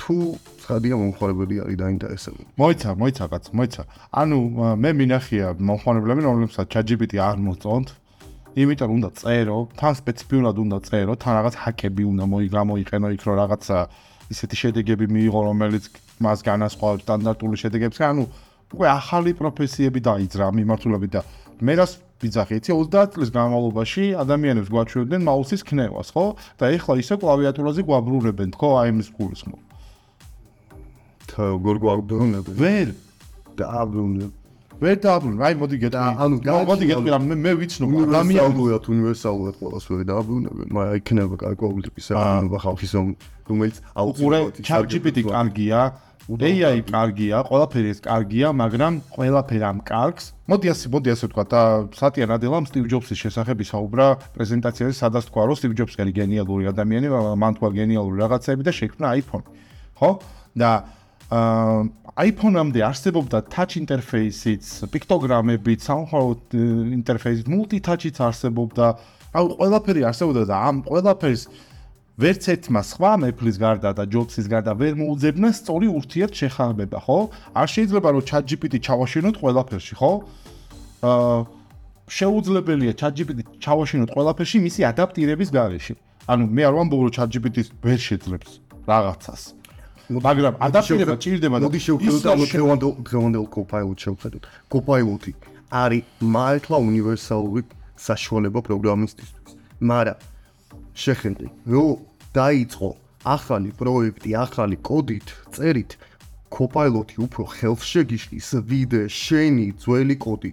თუ 0.00 0.16
ხადია 0.64 0.96
მომხმარებელი 1.00 1.56
არის 1.64 1.76
დაინტერესებული. 1.80 2.44
მოიცა, 2.60 2.90
მოიცა 3.00 3.24
კაც, 3.32 3.44
მოიცა. 3.56 3.82
ანუ 4.12 4.38
მე 4.80 4.90
მინახია 5.00 5.46
მომხმარებლები, 5.56 6.20
რომლებსაც 6.28 6.66
ChatGPT 6.72 7.20
არ 7.20 7.36
მოწონთ, 7.40 7.88
იმიტომ 8.56 8.90
უნდა 8.96 9.10
წერო, 9.20 9.58
თან 9.76 9.92
სპეციფიურად 10.00 10.56
უნდა 10.64 10.78
წერო, 10.88 11.12
თან 11.20 11.32
რაღაც 11.36 11.54
ჰაკები 11.64 12.04
უნდა 12.12 12.24
მოიგამოიყენო 12.32 13.08
იქ 13.16 13.22
რომ 13.28 13.36
რაღაცა 13.40 13.78
ისეთი 14.32 14.56
შედეგები 14.62 15.06
მიიღო, 15.12 15.40
რომელიც 15.50 15.84
მას 16.22 16.42
განასხვავებს 16.46 17.04
სტანდარტული 17.06 17.56
შედეგებისგან, 17.60 18.08
ანუ 18.16 18.24
უკვე 18.74 18.86
ახალი 18.90 19.32
პროფესიები 19.38 20.00
დაიძრა 20.02 20.46
მიმართულებით 20.56 21.10
და 21.16 21.22
მე 21.62 21.74
რას 21.78 21.92
ვიძახი, 22.22 22.58
იცი 22.58 22.72
30 22.72 23.12
წლის 23.14 23.30
განმავლობაში 23.36 24.04
ადამიანებს 24.16 24.72
გვაჩვენებდნენ 24.72 25.22
მაუსის 25.28 25.62
ქნევას, 25.68 26.08
ხო? 26.16 26.24
და 26.58 26.64
ეხლა 26.72 26.94
ისე 27.02 27.14
კლავიატურაზე 27.20 27.84
გვაბრუნებენ, 27.86 28.50
ხო, 28.56 28.70
აი 28.80 28.90
ეს 29.04 29.08
გულის 29.12 29.42
ხო? 29.44 29.56
თა 31.28 31.42
როგორ 31.52 31.76
გვაბრუნებენ? 31.84 32.56
ვერ 32.56 32.88
დააბრუნებ. 33.60 34.32
ვერ 34.80 34.96
დააბრუნებ. 35.00 35.40
აი 35.46 35.54
მოდი 35.60 35.76
გეტყვი. 35.82 36.12
ანუ 36.20 36.34
მოდი 36.70 36.84
გეტყვი, 36.90 37.10
მე 37.26 37.36
მე 37.44 37.52
ვიცნობ 37.60 37.88
ადამიანს 37.96 38.42
ადამიანურად 38.46 38.84
უნივერსალურად 38.92 39.54
ყოველს 39.60 39.86
ვერ 39.90 40.02
დააბრუნებენ, 40.10 40.68
მაგრამ 40.76 40.96
იქნება 41.00 41.34
გარკვეული 41.44 41.80
ტიპის 41.86 42.04
საქმიანობა 42.10 42.58
ხალხის 42.64 42.92
რომელიც 43.46 43.76
აუყურე 43.96 44.38
ChatGPT 44.66 45.16
კარგია, 45.24 45.80
AI 46.26 46.82
კარგია, 46.82 47.36
ყველაფერი 47.46 47.88
ეს 47.94 48.00
კარგია, 48.02 48.50
მაგრამ 48.50 48.92
ყველაფერი 49.14 49.62
ამ 49.62 49.78
კარგს. 49.86 50.34
მოდი 50.50 50.66
ასე, 50.74 50.86
მოდი 50.90 51.08
ასე 51.14 51.24
ვთქვა 51.30 51.44
და 51.46 51.60
სატია 51.94 52.26
ნადელამ 52.26 52.66
Steve 52.66 52.90
Jobs-ის 52.90 53.14
შესახებ 53.14 53.62
ისაუბრა 53.62 54.06
პრეზენტაციაზე, 54.34 54.94
სადაც 54.98 55.30
თქვა, 55.30 55.42
რომ 55.46 55.54
Steve 55.54 55.76
Jobs-ი 55.78 56.02
არის 56.02 56.14
გენიალური 56.18 56.66
ადამიანი, 56.74 57.06
მან 57.14 57.52
თქვა 57.62 57.68
გენიალური 57.78 58.16
რაღაცები 58.26 58.62
და 58.66 58.72
შექმნა 58.74 59.06
iPhone. 59.22 59.46
ხო? 59.94 60.10
და 60.56 60.70
აა 61.30 62.05
iPhone-ამდე 62.16 62.80
არსებობდა 62.80 63.42
touch 63.52 63.76
interface-იც, 63.76 64.88
პიქტოგრამებით, 64.88 65.84
somehow 65.84 66.32
interface-ით, 66.96 67.44
multi-touch-იც 67.44 68.16
არსებობდა. 68.24 68.86
აუ 69.36 69.46
ყველაფერი 69.60 70.02
არსებობდა 70.08 70.42
და 70.48 70.56
ამ 70.56 70.76
ყველაფერს 70.88 71.42
ვერც 72.16 72.48
ერთმა 72.48 72.80
სხვა 72.88 73.12
მეფლის 73.20 73.56
გარდა 73.60 73.90
და 73.92 74.04
ჯობსის 74.08 74.48
გარდა 74.48 74.72
ვერ 74.80 74.96
მოუძებნა 74.96 75.52
სწორი 75.52 75.92
ურთიერთშეხამება, 75.92 76.98
ხო? 77.04 77.18
არ 77.52 77.68
შეიძლება 77.68 78.08
რომ 78.16 78.24
ChatGPT 78.24 78.80
ჩავაშინოთ 78.80 79.36
ყველაფერში, 79.36 79.94
ხო? 80.00 80.12
აა 81.04 81.36
შეუძლებელია 82.16 82.92
ChatGPT 82.96 83.44
ჩავაშინოთ 83.60 84.10
ყველაფერში 84.16 84.58
მისი 84.64 84.80
ადაპტირების 84.88 85.50
გარეშე. 85.52 85.94
ანუ 86.32 86.44
მე 86.48 86.62
არ 86.64 86.74
ვამბობ 86.80 87.00
რომ 87.04 87.12
ChatGPT-ს 87.12 87.68
ვერ 87.84 88.00
შეძლებს 88.00 88.50
რაღაცას. 88.88 89.42
მაგრამ 90.06 90.54
ადაპტირება 90.62 91.14
ჭირდება 91.18 91.56
და 91.58 91.66
მოდი 91.66 91.80
შევხედოთ 91.82 92.46
დღევანდელ 92.54 92.92
დღევანდელ 93.02 93.46
Copilot 93.50 93.98
შევხედოთ. 94.06 94.44
Copilot-ი 94.70 95.32
არის 95.66 96.04
მართლა 96.22 96.76
უნივერსალური 96.78 97.62
საშუალება 97.98 98.60
პროგრამისტისთვის. 98.68 99.52
მაგრამ 99.82 100.18
შეხედი, 100.94 101.46
რომ 101.66 101.90
დაიწყო 102.38 102.90
ახალი 103.26 103.70
პროექტი, 103.80 104.30
ახალი 104.46 104.76
კოდით, 104.78 105.28
წერით, 105.50 105.98
Copilot-ი 106.54 107.16
უფრო 107.26 107.42
ხელშეგიშლის 107.56 108.48
ვიდე 108.70 109.02
შენი 109.10 109.66
ძველი 109.82 110.16
კოდი. 110.22 110.52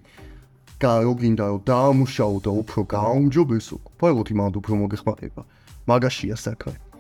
გაოგინდა 0.81 1.45
რომ 1.51 1.61
დაამუშაო 1.69 2.35
და 2.43 2.51
უფრო 2.61 2.79
გააუმჯობესო, 2.89 3.75
Copilot-ი 3.87 4.33
მანდ 4.33 4.53
უფრო 4.59 4.73
მოგეხმარება. 4.81 5.41
მაგაშია 5.87 6.35
საქმე. 6.35 6.92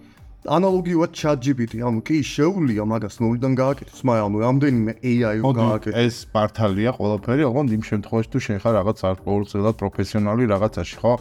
ანალოგიურად 0.43 1.11
ChatGPT, 1.15 1.79
ანუ 1.79 2.01
კი 2.03 2.19
შეუძლია 2.19 2.83
მაგას 2.83 3.15
ნულიდან 3.23 3.53
გააკეთოს, 3.55 4.01
მაგრამ 4.03 4.25
ანუ 4.27 4.37
რამდენიმე 4.43 4.91
AI 4.99 5.37
გააკეთოს. 5.39 5.95
ეს 6.03 6.15
პარტალია 6.35 6.91
ყველაფერი, 6.99 7.43
ოღონდ 7.47 7.69
იმ 7.79 7.83
შემთხვევაში 7.87 8.29
თუ 8.33 8.39
შენ 8.43 8.57
ხარ 8.59 8.73
რაღაც 8.79 8.99
არ 9.07 9.15
ყოველწლიურად 9.23 9.75
პროფესიონალი 9.79 10.43
რაღაცაში, 10.51 10.95
ხო? 10.99 11.13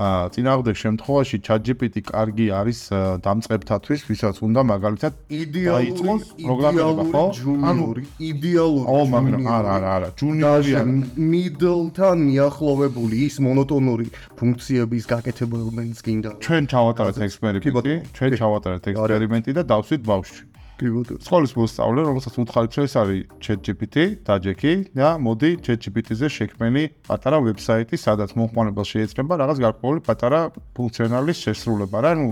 წინააღმდეგ 0.00 0.76
შემთხვევაში 0.80 1.36
ChatGPT 1.44 2.02
კარგი 2.08 2.46
არის 2.56 2.78
დამწყებთათვის, 3.20 4.00
ვისაც 4.08 4.36
უნდა 4.40 4.60
მაგალითად 4.70 5.12
იდეალური 5.28 6.16
პროგრამირება, 6.40 7.04
ხო? 7.12 7.24
ანუ 7.70 7.84
იდეალური. 8.16 8.86
ო, 8.88 8.98
მაგრამ 9.14 9.44
არა, 9.44 9.70
არა, 9.76 9.90
არა, 9.96 10.08
ჯუნიორია 10.20 10.80
middle-თან 11.20 12.18
მიახლოვებული 12.30 13.16
ის 13.28 13.34
მონოტონური 13.44 14.06
ფუნქციების 14.40 15.04
გაკეთება 15.12 15.56
რომელიც 15.68 15.98
გინდა. 16.00 16.30
ჩვენ 16.44 16.62
ჩავატარეთ 16.72 17.16
ექსპერიმენტი, 17.28 17.94
ჩვენ 18.16 18.30
ჩავატარეთ 18.40 18.84
ექსპერიმენტი 18.94 19.50
და 19.58 19.62
დავსვით 19.68 20.02
ბავშვი. 20.08 20.49
სკოლის 20.80 21.52
მოსწავლე, 21.58 22.00
რომელსაც 22.08 22.34
უთხარით 22.40 22.78
ეს 22.84 22.94
არის 22.96 23.20
ChatGPT, 23.44 23.96
დაჯექი 24.24 24.72
და 24.96 25.08
მოდი 25.20 25.50
ChatGPT-ზე 25.66 26.28
შექმენი 26.32 26.84
პატარა 27.08 27.38
ვებსაიტი, 27.44 27.96
სადაც 28.00 28.32
მომხმარებელს 28.38 28.92
შეეცრება 28.94 29.34
რაღაც 29.44 29.58
გარკვეული 29.60 30.00
პატარა 30.08 30.40
ფუნქციონალის 30.76 31.38
შესრულება, 31.44 31.98
რა 32.00 32.12
ნუ 32.16 32.28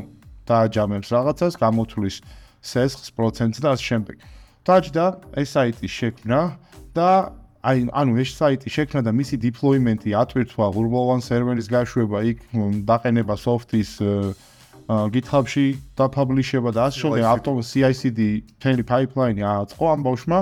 დააჯამებს 0.48 1.08
რაღაცას, 1.12 1.52
გამოთვლის 1.60 2.16
სესხს, 2.64 3.12
პროცენტს 3.12 3.58
და 3.60 3.68
ასე 3.76 3.84
შემდეგ. 3.92 4.16
დაჯდა 4.68 5.04
ეს 5.40 5.48
საიტი 5.56 5.88
შექმნა 5.88 6.40
და 6.96 7.10
აი 7.68 7.88
ანუ 7.90 8.12
ეს 8.22 8.30
საიტი 8.38 8.68
შექმნა 8.70 9.00
და 9.06 9.12
მისი 9.12 9.36
დიპლოიმენტი 9.44 10.10
ატვირთვა 10.22 10.66
ღურბოვან 10.76 11.20
სერვერის 11.24 11.68
გაშვება 11.72 12.18
იქ 12.30 12.38
დაყენება 12.88 13.34
სოფტის 13.34 13.90
GitHub-ში 14.88 15.66
დაფაბლიშება 16.00 16.70
და 16.72 16.88
ასე 16.88 17.00
შემდეგ 17.04 17.24
ავტო 17.28 17.52
CI/CD 17.60 18.20
თელი 18.56 18.84
pipeline-ი 18.88 19.44
აწყო 19.44 19.84
ამ 19.84 20.00
ბავშვმა 20.06 20.40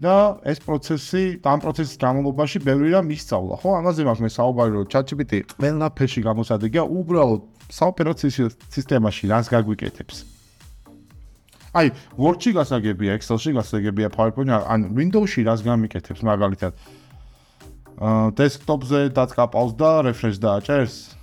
და 0.00 0.14
ეს 0.44 0.60
პროცესი, 0.60 1.40
ამ 1.40 1.60
პროცესის 1.64 1.96
განმავლობაში 1.96 2.60
ბევრი 2.60 2.92
რამ 2.92 3.08
ისწავლა, 3.16 3.54
ხო? 3.60 3.70
ამაზე 3.80 4.04
მაქვს 4.04 4.22
მე 4.24 4.30
საუბარი, 4.32 4.72
რომ 4.76 4.88
ChatGPT 4.92 5.32
ყველაფერში 5.56 6.20
გამოსადეგია, 6.24 6.82
უბრალოდ 6.84 7.42
საოპერაციო 7.72 8.44
სისტემაში 8.76 9.24
რას 9.32 9.48
გაგვიკეთებს. 9.48 10.16
აი, 11.76 11.92
Word-ში 12.16 12.50
გასაგებია, 12.56 13.16
Excel-ში 13.16 13.52
გასაგებია, 13.56 14.08
PowerPoint-ში, 14.12 14.64
ან 14.68 14.80
Windows-ში 14.96 15.44
რას 15.48 15.60
გამიკეთებს 15.64 16.20
მაგალითად. 16.24 16.72
აა, 17.96 18.32
desktop-ზე 18.36 19.00
დაწკაპავს 19.16 19.72
და 19.80 19.90
refresh 20.04 20.36
დააჭერს. 20.40 21.15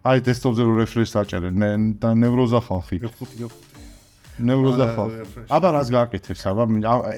აი 0.00 0.22
დესტოპზე 0.24 0.64
რო 0.64 0.74
რეფრეშს 0.80 1.14
აჭერენ 1.20 1.82
და 2.00 2.08
ნევროზა 2.16 2.60
ხალხი 2.64 2.98
ნევროზა 4.40 4.86
ხალხი 4.96 5.44
აბა 5.52 5.68
რას 5.76 5.88
გააკეთებს 5.92 6.44
აბა? 6.48 6.64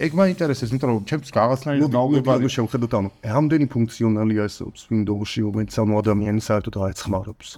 ეგ 0.03 0.13
მაინტერესებს 0.19 0.73
იმიტომ 0.75 0.91
რომ 0.91 1.05
ჩემს 1.07 1.31
რაღაცნაირი 1.31 1.87
გაუგებარი 1.95 2.51
შევხედოთ 2.51 2.93
ანუ 2.99 3.09
რამდენი 3.23 3.67
ფუნქციონალი 3.71 4.35
არსებობს 4.43 4.81
Windows-ში 4.91 5.41
რომელიც 5.47 5.75
ანუ 5.79 5.93
ადამიანი 6.03 6.41
საერთოდ 6.43 6.75
არ 6.83 6.93
ცხმარობს 6.99 7.49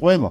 ყველა. 0.00 0.30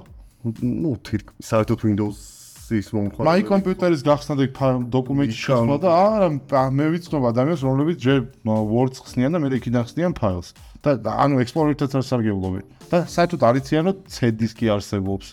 ну 0.82 0.90
თირკ 1.06 1.26
საერთოდ 1.38 1.78
Windows 1.86 2.43
ის 2.80 2.88
მომხმარებელი. 2.94 3.28
მაი 3.28 3.42
კომპიუტერის 3.48 4.02
გახსნადი 4.04 4.46
დოკუმენტი 4.94 5.36
შეცვლა 5.38 5.76
და 5.84 5.90
არა 5.94 6.28
მე 6.74 6.86
ვიცნობ 6.94 7.22
ადამიანს 7.30 7.62
რომლებიც 7.64 7.96
ჯერ 8.04 8.18
Word-ს 8.44 8.98
ხსნიან 9.04 9.30
და 9.34 9.38
მე 9.42 9.48
იქიდან 9.58 9.82
ხსნიან 9.88 10.12
ფაილს. 10.14 10.48
და 10.84 11.10
ანუ 11.24 11.40
Explorer-თან 11.44 12.00
არ 12.00 12.04
სარგებლობენ. 12.04 12.64
და 12.92 12.96
საერთოდ 13.08 13.40
არიციან 13.40 13.84
რომ 13.88 13.96
C-დისკი 14.04 14.66
არსებობს. 14.74 15.26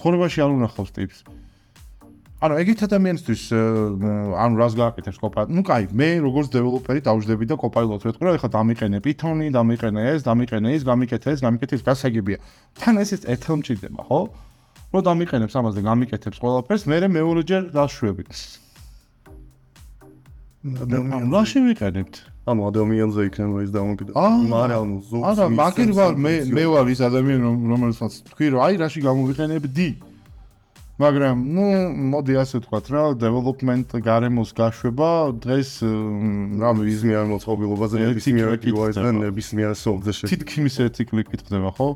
ცხოვრებაში 0.00 0.38
არ 0.44 0.50
უნახავს 0.56 0.92
ტიპს. 0.96 1.18
ანუ 2.44 2.54
ეგეთ 2.60 2.80
ადამიანისთვის 2.84 3.42
ანუ 4.36 4.54
რას 4.60 4.74
გააკეთებს 4.76 5.16
კოპა? 5.16 5.48
ну 5.48 5.64
кай, 5.64 5.88
მე 5.88 6.20
როგორც 6.28 6.52
დეველოპერი 6.52 7.00
დავждები 7.08 7.44
და 7.48 7.56
კოპაილოტს 7.56 8.04
ვეთქვი 8.04 8.24
რა, 8.28 8.32
ეხლა 8.36 8.50
დამიყენე 8.52 8.98
Python-ი, 9.00 9.48
დამიყენე 9.48 10.02
ეს, 10.12 10.20
დამიყენე 10.28 10.68
ის, 10.76 10.82
გამიკეთე 10.84 11.28
ეს, 11.32 11.40
გამიკეთე 11.40 11.74
ის, 11.80 11.82
გასაგებია. 11.88 12.38
თან 12.76 12.94
ეს 13.00 13.24
ერთად 13.24 13.54
მჭირდება, 13.64 14.02
ხო? 14.04 14.20
რო 14.94 15.00
დამიყენებს 15.02 15.54
ამაზე 15.58 15.80
გამიკეთებს 15.82 16.38
ყველაფერს, 16.38 16.82
მე 16.86 16.96
მეორეჯერ 17.18 17.62
დაშვებით. 17.74 18.30
და 20.64 20.96
რა 21.04 21.42
შევიყენებთ? 21.44 22.14
ანუ 22.44 22.60
ადამიანზე 22.68 23.20
იქნება 23.28 23.58
ეს 23.64 23.70
დამოკიდებული. 23.72 24.48
მაგრამ 24.52 24.80
ანუ 24.84 24.96
ზოგს 25.08 25.28
არა, 25.32 25.44
მაგერ 25.60 25.90
ვარ 25.96 26.12
მე 26.24 26.32
მე 26.56 26.64
ვარ 26.72 26.86
ის 26.92 27.00
ადამიანი 27.04 27.40
რომ- 27.44 27.62
რომელსაც 27.72 28.12
თქვი 28.28 28.46
რომ 28.52 28.60
აი 28.64 28.74
რაში 28.84 29.00
გამოვიყენებდი. 29.04 29.88
მაგრამ 30.94 31.40
ნუ 31.50 31.64
მოდი 32.14 32.34
ასე 32.38 32.60
ვთქვათ 32.62 32.86
რა, 32.94 33.02
development 33.18 33.90
გარემოს 33.98 34.54
გაშვება 34.54 35.34
დღეს 35.42 35.82
მ, 35.82 36.62
რა 36.62 36.70
ვიცი 36.70 37.10
ნებისმიერ 37.10 37.24
მოწყობილობაზე 37.34 37.94
ნებისმიერ 37.98 38.48
ხდება. 38.62 39.10
ნებისმიერ 39.26 39.72
შე. 39.74 40.30
თითქმის 40.30 40.74
ერთი 40.86 41.02
კლიკით 41.10 41.40
ხდება 41.50 41.70
ხო? 41.74 41.88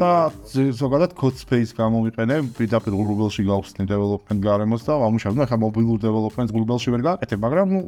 და 0.00 0.32
ზოგადად 0.80 1.12
code 1.12 1.36
space 1.36 1.76
გამოვიყენე, 1.76 2.36
პირდაპირ 2.56 2.92
Google-ში 2.96 3.44
გავხსნი 3.44 3.84
development 3.84 4.40
გარემოს 4.40 4.82
და 4.88 4.96
ვამუშავებ. 4.96 5.34
ნუ 5.36 5.42
ახლა 5.44 5.56
mobile 5.68 6.00
development 6.00 6.48
Google-ში 6.48 6.88
ვერ 6.88 7.02
გააკეთებ, 7.04 7.38
მაგრამ 7.44 7.68
ნუ 7.68 7.80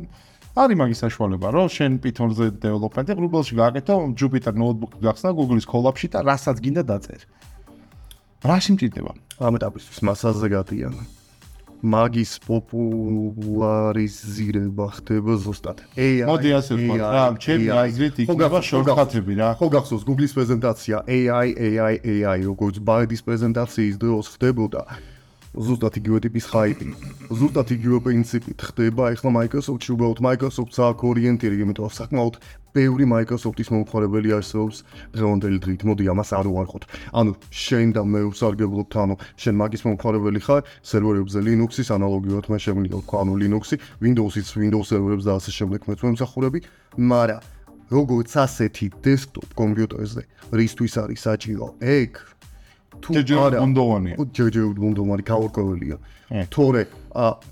არის 0.61 0.77
მაგის 0.77 0.99
საშუალება, 1.09 1.49
რომ 1.57 1.67
შენ 1.73 1.93
Python-ზე 2.05 2.47
development-ი 2.61 3.13
Google-ში 3.17 3.55
გააკეთო, 3.57 3.95
Jupyter 4.13 4.53
notebook 4.53 5.01
გახსნა 5.01 5.33
Google-ის 5.33 5.65
Colab-ში 5.65 6.13
და 6.13 6.21
რასაც 6.21 6.61
გინდა 6.61 6.85
დაწერე. 6.85 7.25
რაში 8.41 8.73
მჭირდება? 8.77 9.13
ამ 9.41 9.57
ეტაპისთვის 9.61 9.99
მასაზე 10.05 10.49
გადიან. 10.49 10.95
მაგის 11.81 12.45
პოპულარიზირება 12.45 14.87
ხდება 15.01 15.33
ზუსტად. 15.41 15.81
AI. 15.97 16.29
მოდი 16.29 16.53
ასე 16.61 16.77
ვთქვათ, 16.77 17.01
რა, 17.01 17.41
ჩემი 17.41 17.73
AI. 17.73 17.89
აზრით 17.89 18.21
იქნება 18.25 18.61
შორტკატები 18.61 19.33
რა. 19.41 19.57
ხო 19.57 19.67
გახსოვს 19.77 20.05
Google-ის 20.05 20.33
პრეზენტაცია 20.37 20.97
AI 21.09 21.57
AI 21.57 21.97
AI 22.05 22.45
როგორც 22.45 22.85
ბაიდის 22.85 23.25
პრეზენტაციის 23.25 23.97
დროს 23.97 24.29
ხდებოდა 24.37 24.85
ზუსტად 25.51 25.97
იგივე 25.99 26.19
ტიპის 26.23 26.47
ხაიპი. 26.47 26.87
ზუსტად 27.35 27.69
იგივე 27.75 27.99
პრინციპით 28.07 28.59
ხდება 28.71 29.11
ახლა 29.11 29.31
Microsoft-ში 29.35 29.91
უბრალოდ 29.99 30.21
Microsoft-ს 30.23 30.79
აქვს 30.79 31.03
ორიენტირი, 31.11 31.57
იმიტომ 31.67 31.85
რომ 31.91 31.95
საკმაოდ 31.99 32.35
ბევრი 32.71 33.05
Microsoft-ის 33.11 33.69
მომხმარებელი 33.75 34.31
არსებობს 34.39 34.77
დღევანდელი 35.11 35.59
დღით. 35.59 35.83
მოდი 35.91 36.05
ამას 36.07 36.31
არ 36.39 36.47
უარყოთ. 36.55 36.85
ანუ 37.19 37.33
შენ 37.51 37.89
და 37.99 38.03
მე 38.07 38.21
ვსარგებლობთ, 38.31 38.93
ანუ 38.95 39.15
შენ 39.43 39.55
მაგის 39.59 39.83
მომხმარებელი 39.91 40.41
ხარ 40.47 40.63
სერვერებზე 40.87 41.39
Linux-ის 41.43 41.89
ანალოგიურად 41.99 42.47
მე 42.47 42.59
შემიძლია 42.63 42.97
ვთქვა, 43.03 43.17
ანუ 43.27 43.33
Linux-ი, 43.43 43.77
Windows-ის 44.07 44.49
Windows 44.55 44.87
სერვერებს 44.87 45.25
და 45.27 45.33
ასე 45.35 45.51
შემდეგ 45.51 45.81
მეც 45.91 45.99
მომსახურები, 46.07 46.59
მაგრამ 46.95 47.43
როგორც 47.91 48.31
ასეთი 48.39 48.87
desktop 49.03 49.51
კომპიუტერზე, 49.59 50.23
რისთვის 50.55 50.95
არის 51.03 51.21
საჭირო? 51.27 51.75
ეგ 51.83 52.23
თუ 52.99 53.11
ჯერჯერობით 53.15 53.61
ბუნდოვანია. 53.63 54.15
ჯერჯერობით 54.35 54.79
ბუნდოვანი 54.83 55.23
გაურკვეველია. 55.31 55.97
თორე 56.51 56.83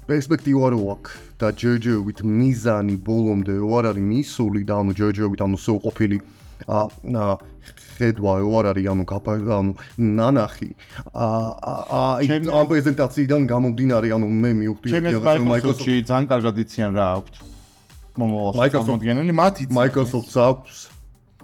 პერსპექტივა 0.07 0.66
რო 0.75 0.80
აქვს 0.95 1.11
და 1.38 1.47
ჯერჯერობით 1.62 2.18
მიზანი 2.23 2.95
ბოლომდე 3.07 3.54
რო 3.62 3.71
არ 3.78 3.85
არის 3.90 4.04
მისული 4.12 4.61
და 4.68 4.75
ანუ 4.83 4.92
ჯერჯერობით 4.99 5.40
ანუ 5.47 5.57
სოუყოფილი 5.66 6.18
ა 6.68 6.78
ა 6.90 7.26
ხედვა 7.99 8.33
რო 8.42 8.50
არ 8.59 8.66
არის 8.71 8.87
ანუ 8.92 9.04
გაფა 9.07 9.33
ანუ 9.59 9.73
ნანახი 9.99 10.71
ა 11.14 11.26
ა 11.90 12.02
ჩემ- 12.23 12.50
ამ 12.54 12.66
პრეზენტაციიდან 12.71 13.42
გამომდინარე 13.50 14.09
ანუ 14.14 14.26
მე 14.42 14.50
მივხვდი 14.62 14.88
Microsoft-ში 15.42 15.95
ძალიან 16.07 16.26
კარგად 16.30 16.54
იციან 16.62 16.92
რა 16.99 17.07
აქვთ. 17.18 17.35
მომავალ 18.18 18.54
Microsoft- 18.62 18.90
მოდგენილი 18.95 19.33
მათ 19.42 19.54
იციან. 19.62 19.75
Microsoft-ს 19.78 20.35
აქვს 20.38 20.75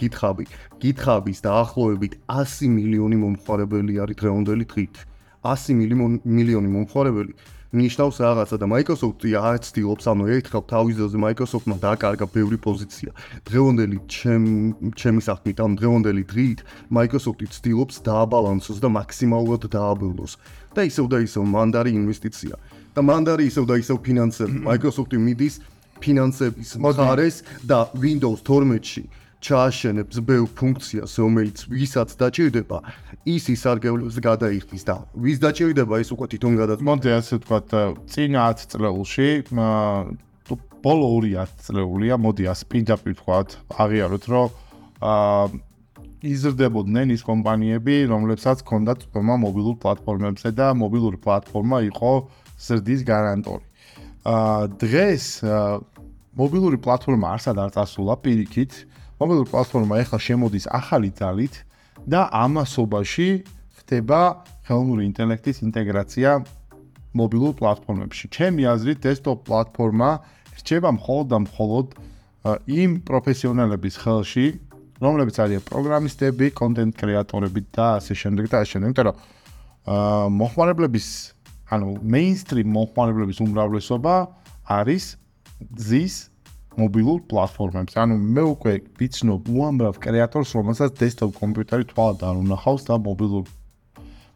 GitHub-ი. 0.01 0.47
GitHub-ის 0.83 1.39
დაახლოებით 1.47 2.19
100 2.29 2.71
მილიონი 2.77 3.17
მომხმარებელი 3.25 3.95
არის 4.03 4.17
დღევანდელი 4.21 4.65
დღით. 4.73 4.97
100 5.45 5.77
მილიონი 5.81 6.19
მილიონი 6.25 6.69
მომხმარებელი 6.75 7.33
ნიშნავს 7.75 8.19
რაღაცა 8.23 8.57
და 8.63 8.67
Microsoft-ი 8.71 9.35
არც 9.35 9.67
ცდილობს, 9.75 10.05
ანუ 10.07 10.25
ერთხელ 10.31 10.63
თავის 10.71 10.95
ძროზე 10.95 11.19
Microsoft-მა 11.19 11.77
დააკარგა 11.83 12.27
ბევრი 12.31 12.59
პოზიცია. 12.63 13.11
დღევანდელი 13.51 13.99
ჩემ 14.07 14.47
ჩემი 14.95 15.21
საქმით, 15.27 15.59
ანუ 15.59 15.75
დღევანდელი 15.83 16.23
დღით 16.31 16.59
Microsoft-ი 16.95 17.47
ცდილობს 17.51 17.97
დააბალანსოს 18.07 18.79
და 18.79 18.89
მაქსიმალურად 18.95 19.63
დააბლოს. 19.75 20.39
და 20.75 20.83
ისევ 20.91 21.07
და 21.11 21.19
ისევ 21.27 21.43
მანდარი 21.51 21.91
ინვესტიცია. 21.99 22.55
და 22.95 23.01
მანდარი 23.03 23.45
ისევ 23.51 23.65
და 23.67 23.75
ისევ 23.83 23.97
ფინანსები. 24.07 24.59
Microsoft-ი 24.71 25.19
მიდის 25.19 25.55
ფინანსების 25.99 26.71
მხარეს 26.79 27.37
და 27.67 27.91
Windows 27.99 28.39
12-ში 28.47 29.03
ჩააშენებს 29.45 30.17
ბევრ 30.25 30.49
ფუნქციას, 30.57 31.13
რომელიც 31.21 31.59
ვისაც 31.69 32.17
დაჭირდება, 32.17 32.79
ის 33.29 33.45
ისარგებლებს 33.53 34.17
გადაიხდის 34.25 34.85
და 34.89 34.97
ვის 35.13 35.39
დაჭირდება, 35.45 36.01
ის 36.01 36.09
უკვე 36.17 36.27
თვითონ 36.33 36.53
გადაწყვეტს. 36.61 36.89
მოდი 36.89 37.09
ასე 37.13 37.33
ვთქვათ, 37.39 37.69
წინა 38.09 38.41
10 38.57 38.73
წლეულში, 38.73 39.29
აა, 39.53 40.01
თუ 40.49 40.53
ბოლო 40.81 41.07
2 41.21 41.45
წლეულია, 41.61 42.15
მოდი 42.17 42.45
ასე 42.49 42.65
პირდაპირ 42.73 43.13
ვთქვათ, 43.21 43.49
აღიაროთ, 43.85 44.25
რომ 44.33 44.47
აა 45.05 45.45
იზრდებოდნენ 46.25 47.13
ის 47.13 47.23
კომპანიები, 47.29 47.97
რომლებსაც 48.09 48.65
ჰქონდათ 48.65 49.13
თქმა 49.13 49.37
მობილურ 49.45 49.77
პლატფორმებზე 49.77 50.57
და 50.57 50.73
მობილური 50.73 51.21
პლატფორმა 51.21 51.85
იყო 51.93 52.13
ზრდის 52.65 53.05
გარანტორი. 53.05 53.65
აა 54.25 54.61
დღეს 54.81 55.25
აა, 55.45 55.85
მობილური 56.41 56.81
პლატფორმა 56.81 57.37
არსად 57.37 57.61
არ 57.61 57.71
წასულა 57.77 58.17
პირიქით. 58.25 58.73
მობილური 59.25 59.49
პლატფორმა 59.49 59.97
ეხლა 60.05 60.19
შემოდის 60.21 60.67
ახალი 60.69 61.09
ძალით 61.17 61.55
და 62.05 62.29
ამასობაში 62.45 63.29
ხდება 63.81 64.21
ხელოვნური 64.69 65.07
ინტელექტის 65.09 65.65
ინტეგრაცია 65.65 66.31
მობილურ 67.17 67.55
პლატფორმებში. 67.57 68.29
ჩემი 68.29 68.63
აზრით, 68.69 68.99
desktop 69.01 69.49
პლატფორმა 69.49 70.11
რჩება 70.61 70.91
მხოლოდ 70.99 71.27
და 71.33 71.39
მხოლოდ 71.47 71.87
იმ 72.69 72.91
პროფესიონალების 73.09 73.95
ხელში, 74.05 74.47
რომლებიც 75.01 75.37
არიან 75.41 75.63
პროგრამისტები, 75.73 76.47
content 76.53 76.93
კრეატორები 76.93 77.61
და 77.73 77.87
ასე 78.05 78.13
შემდეგ 78.13 78.45
და 78.53 78.57
ასე 78.61 78.71
შემდეგ, 78.77 78.93
რომ 79.09 79.17
აა 79.89 80.29
მოხმარებლების, 80.37 81.09
ანუ 81.73 81.89
mainstream 82.05 82.69
მოხმარებლების 82.77 83.39
უმრავლესობა 83.41 84.15
არის 84.69 85.05
ზის 85.81 86.34
მობილურ 86.79 87.19
პლატფორმებზე. 87.31 87.97
ანუ 88.05 88.15
მე 88.35 88.43
უკვე 88.55 88.73
ვიცნობ 88.99 89.43
უამრავ 89.51 89.95
კრეატორს, 90.05 90.51
რომელსაც 90.59 90.91
desktop 91.01 91.31
კომპიუტერი 91.39 91.85
თვალად 91.91 92.19
არ 92.25 92.37
უნახავს 92.45 92.83
და 92.89 92.95
მობილურ 92.99 93.45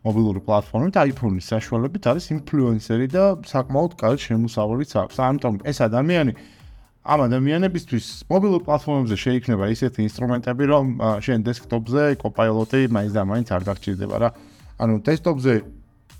მობილური 0.06 0.40
პლატფორმით 0.46 0.94
iPhone-ის 0.94 1.46
საშუალებით 1.52 2.04
არის 2.06 2.26
ინფლუენსერი 2.38 3.06
და 3.10 3.24
საკმაოდ 3.44 3.92
კარგი 3.98 4.22
შემოსავალიც 4.28 4.90
აქვს. 4.94 5.16
ამიტომ 5.28 5.54
ეს 5.66 5.78
ადამიანი 5.84 6.32
ამ 7.08 7.20
ადამიანებისთვის 7.26 8.06
მობილურ 8.30 8.62
პლატფორმებზე 8.68 9.16
შეიქმნება 9.24 9.64
ისეთი 9.74 10.00
ინსტრუმენტები, 10.08 10.64
რომ 10.72 10.86
შენ 11.24 11.38
დესკტოპზე 11.48 12.02
Copilot-ი 12.22 12.82
მაინც 12.94 13.12
და 13.16 13.22
მაინც 13.26 13.48
არ 13.48 13.62
დაგჭირდება 13.68 14.16
რა. 14.22 14.30
ანუ 14.78 14.94
დესკტოპზე 15.02 15.52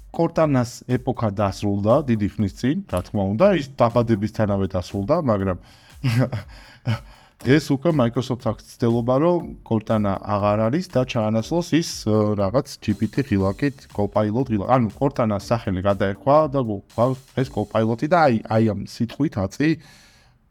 Cortana-ს 0.09 0.89
ეპოქა 0.89 1.29
დასრულდა 1.37 1.95
დიდი 2.09 2.29
ხნის 2.33 2.55
წინ, 2.59 2.77
რა 2.89 3.01
თქმა 3.05 3.23
უნდა, 3.37 3.47
ის 3.61 3.67
დაბადებისთანავე 3.77 4.67
დასრულდა, 4.73 5.17
მაგრამ 5.21 5.59
ეს 7.55 7.71
უკვე 7.71 7.91
Microsoft 7.95 8.45
აქვს 8.51 8.65
ცდილობა, 8.75 9.15
რომ 9.23 9.43
Cortana 9.63 10.19
აღარ 10.19 10.59
არის 10.69 10.87
და 10.91 11.03
ჩაანაცვლოს 11.07 11.69
ის 11.79 11.91
რაღაც 12.39 12.67
GPT 12.83 13.23
ღილაკით 13.31 13.87
Copilot 13.95 14.47
ღილაკი. 14.51 14.71
ანუ 14.75 14.89
Cortana-ს 14.99 15.47
სახელი 15.47 15.83
გადაერქვა 15.87 16.37
და 16.51 16.61
გვაქვს 16.67 17.39
ეს 17.39 17.49
Copilot-ი 17.55 18.07
და 18.11 18.19
აი 18.27 18.35
აი 18.43 18.65
ამ 18.75 18.81
სიტყვით 18.91 19.35
აწი 19.39 19.71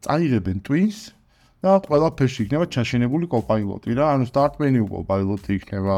წაიღებენ 0.04 0.58
Twins 0.64 1.12
და 1.60 1.70
ყველაფერში 1.84 2.40
იქნება 2.48 2.66
ჩაშენებული 2.72 3.26
Copilot-ი 3.28 3.92
რა. 3.92 4.06
ანუ 4.16 4.24
start 4.32 4.56
menu 4.56 4.88
Copilot-ი 4.88 5.52
იქნება 5.60 5.96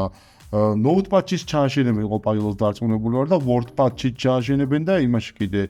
Notepad-ში 0.51 1.37
ჩააშენებენ 1.47 2.05
Copilot-ს 2.11 2.59
დარწმუნებული 2.59 3.15
ვარ 3.15 3.27
და 3.31 3.39
WordPad-ში 3.39 4.09
ჩააშენებენ 4.19 4.81
და 4.83 4.99
იმაში 5.07 5.31
კიდე 5.39 5.63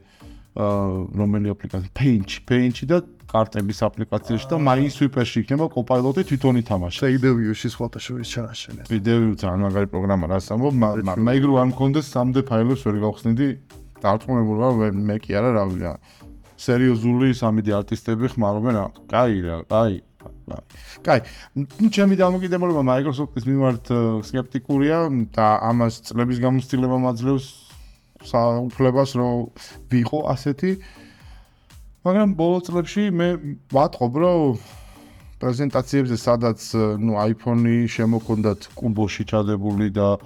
ა, 0.58 0.66
რომელი 1.14 1.54
აპლიკაცია 1.54 1.94
Paint, 1.96 2.42
Paint-ში 2.50 2.86
და 2.90 3.06
კარტების 3.32 3.80
აპლიკაციაში 3.88 4.48
და 4.52 4.58
Minesweeper-ში 4.60 5.38
იქნება 5.44 5.66
Copilot-ი 5.72 6.24
თვითონ 6.28 6.56
ითამაშა. 6.62 7.00
შეიძლება-ში 7.02 7.70
სხვათა 7.72 8.00
შორის 8.06 8.28
ჩააშენეს. 8.34 8.88
ვიდეო 8.92 9.20
ძალიან 9.40 9.62
მაგარი 9.66 9.88
პროგრამა 9.94 10.26
რას 10.36 10.48
ამბობ, 10.52 10.74
მე 11.16 11.32
იგრო 11.40 11.54
არ 11.62 11.68
მქონდეს 11.72 12.06
3D 12.12 12.38
ფაილებს 12.50 12.82
ვერ 12.84 12.96
გავხსნიდი. 13.06 13.48
დარწმუნებული 14.04 14.60
ვარ, 14.60 14.92
მე- 14.92 15.22
კი 15.24 15.32
არა 15.40 15.50
რა. 15.56 15.94
სერიოზული 16.62 17.28
3D 17.34 17.68
არტისტები 17.80 18.26
ხმარობენ 18.36 18.74
რა. 18.78 18.86
კაი 19.10 19.36
რა, 19.48 19.58
კაი. 19.72 19.96
კაი, 21.02 21.20
ნუ 21.58 21.88
ჩემი 21.90 22.14
დამოკიდებულება 22.20 22.82
Microsoft-ის 22.86 23.46
მიმართ 23.50 23.86
ը, 23.90 24.00
სკეპტიკურია 24.28 25.10
და 25.34 25.48
ამას 25.66 25.94
წლების 26.06 26.38
გამოცდილება 26.44 26.98
მაძლევს 27.08 27.46
საუფლებას 28.22 29.12
რომ 29.18 29.50
ვიყო 29.90 30.20
ასეთი. 30.30 30.72
მაგრამ 32.02 32.32
ბოლო 32.34 32.60
წლებში 32.66 33.04
მე 33.14 33.28
ვატყობ 33.70 34.14
რომ 34.22 34.62
პრეზენტაციებზე 35.42 36.18
სადაც 36.18 36.60
ნუ 37.02 37.14
iPhone-ი 37.30 37.78
შემოქონდათ 37.96 38.70
კუბოში 38.78 39.24
ჩადებული 39.30 39.94
და 39.94 40.18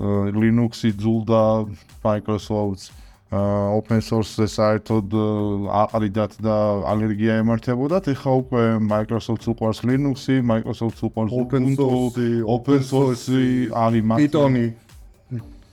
Linux-ი 0.00 0.96
ძულდა 0.96 1.68
Microsoft-ს 2.04 2.88
open 3.30 4.00
source-ზე 4.02 4.46
საერთოდ 4.50 5.12
აყრიდათ 5.70 6.32
და 6.42 6.56
ალერგია 6.92 7.36
ემართებოდათ, 7.44 8.08
ეხლა 8.10 8.32
უკვე 8.42 8.62
Microsoft-ს 8.82 9.46
უყვარს 9.52 9.80
Linux-ი, 9.86 10.40
Microsoft-ს 10.42 11.04
უყვარს 11.06 11.36
Open 11.36 11.64
source-ი, 11.78 12.30
open 12.42 12.80
source-ი. 12.82 13.44
არის 13.70 14.02
მას 14.02 14.18
Python-ი 14.24 14.66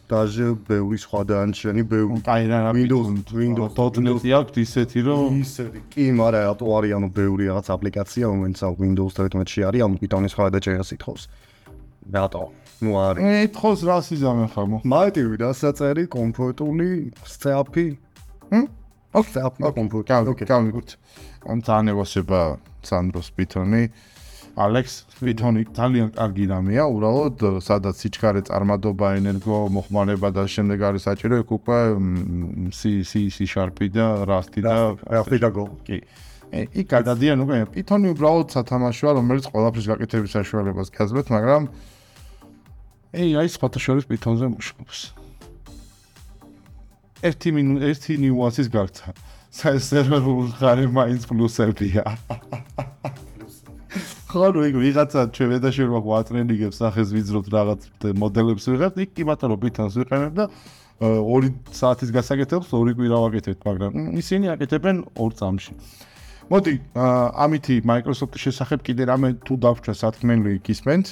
დაჟე 0.08 0.48
ბევრი 0.68 0.98
სხვა 1.04 1.22
დაანჩენი 1.30 1.84
ბევრი 1.84 2.18
აი 2.24 2.44
რა 2.48 2.60
Windows- 2.72 3.34
Windows- 3.36 3.76
.NET-ი 4.08 4.30
აქვს 4.40 4.56
ისეთი 4.66 5.00
რომ 5.08 5.32
ისეთი. 5.44 5.80
კი 5.92 6.06
მაგრამ 6.16 6.44
რატო 6.48 6.66
არის 6.78 6.92
ანუ 6.98 7.08
ბევრი 7.20 7.44
რაღაც 7.52 7.68
აპლიკაცია 7.76 8.24
რომელიც 8.32 8.60
ამ 8.68 8.74
Windows 8.84 9.12
11-ში 9.20 9.60
არის 9.68 9.82
ანუ 9.88 9.96
Python-ის 10.02 10.32
სხვა 10.32 10.46
და 10.56 10.60
JS 10.64 10.90
ითხოვს 10.96 11.24
რატო? 12.16 12.44
ნუ 12.84 12.92
არის. 13.08 13.22
ეთქოს 13.52 13.80
რა 13.90 13.98
სიზამე 14.08 14.46
ხარ 14.54 14.66
მო. 14.72 14.78
მარტივი 14.86 15.36
დასაწერი 15.44 16.04
კომფორტული 16.08 16.90
სწაფი 17.34 17.86
ჰმ? 18.54 18.66
ოკ 19.18 19.26
სწაფი 19.28 19.62
კომფორტული. 19.76 20.08
გავი 20.14 20.28
ოკეი 20.32 20.48
გავიგოთ 20.48 20.90
ამ 21.52 21.60
თანებოსება 21.68 22.42
სანდროს 22.88 23.28
პითონი 23.36 23.84
ალექს 24.58 24.94
პითონი 25.22 25.64
ძალიან 25.78 26.10
კარგი 26.18 26.46
რამეა 26.50 26.86
უბრალოდ 26.90 27.44
სადაც 27.62 28.00
სიჩქარე 28.02 28.42
წარმადობა 28.50 29.12
ენერგო 29.22 29.58
მოხმარება 29.70 30.32
და 30.34 30.44
შემდეგ 30.50 30.82
არის 30.90 31.06
საჭირო 31.06 31.36
იქ 31.46 31.50
უკვე 31.58 31.78
C 32.74 33.06
C 33.06 33.30
C 33.30 33.46
sharp-ი 33.46 33.88
და 33.94 34.26
Rust-ი 34.26 34.66
და 34.66 34.74
რაფი 34.98 35.38
და 35.46 35.50
გო 35.54 35.66
კი. 35.86 36.02
იქ 36.74 36.88
გადადიან 36.90 37.38
უკვე 37.46 37.58
პითონი 37.70 38.10
უბრალოდ 38.18 38.48
სათამაშოა 38.58 39.12
რომელიც 39.22 39.46
ყველაფრის 39.54 39.86
გაკეთების 39.94 40.32
საშუალებას 40.42 40.90
გაძლევთ 40.98 41.28
მაგრამ 41.38 41.64
აი 43.14 43.48
სხვათა 43.54 43.80
შორის 43.86 44.10
პითონზე 44.10 44.46
მუშაობს. 44.58 45.00
ერთი 47.30 47.50
მინუ 47.54 47.74
ერთი 47.94 48.14
ნიუანსის 48.26 48.74
გარდა 48.74 49.14
საერთოდ 49.54 50.54
ხარი 50.58 50.86
მაინც 50.98 51.30
პლუსებია 51.30 52.06
ხო 54.38 54.50
ნუ 54.56 54.62
იქ 54.70 54.76
ვიღაცა 54.82 55.22
ჩვენ 55.36 55.52
და 55.64 55.70
შეიძლება 55.74 56.00
გვატრენიგებს 56.08 56.78
სახეს 56.82 57.10
ვიძროთ 57.16 57.48
რაღაც 57.58 57.82
მოდელებს 58.22 58.66
ვიღებთ 58.72 58.98
იქ 59.04 59.12
კი 59.18 59.24
მათთან 59.30 59.48
რომ 59.54 59.60
პითონს 59.66 59.96
ვიყენებ 59.98 60.34
და 60.38 60.46
ა, 60.48 61.08
ორი 61.22 61.50
საათის 61.74 62.10
გასაკეთებს 62.14 62.70
ორი 62.78 62.94
კვირა 62.98 63.18
ვაკეთებთ 63.26 63.62
მაგრამ 63.68 63.92
ისინი 64.22 64.46
აკეთებენ 64.54 64.96
ორ 65.18 65.32
წამში. 65.38 65.74
მოდი 66.48 66.74
ამითი 67.44 67.76
Microsoft-ის 67.84 68.42
შესახებ 68.48 68.80
კიდე 68.88 69.04
რამე 69.12 69.30
თუ 69.44 69.54
დავჭრა 69.68 69.94
სათქმელი 70.00 70.54
გისმენთ 70.64 71.08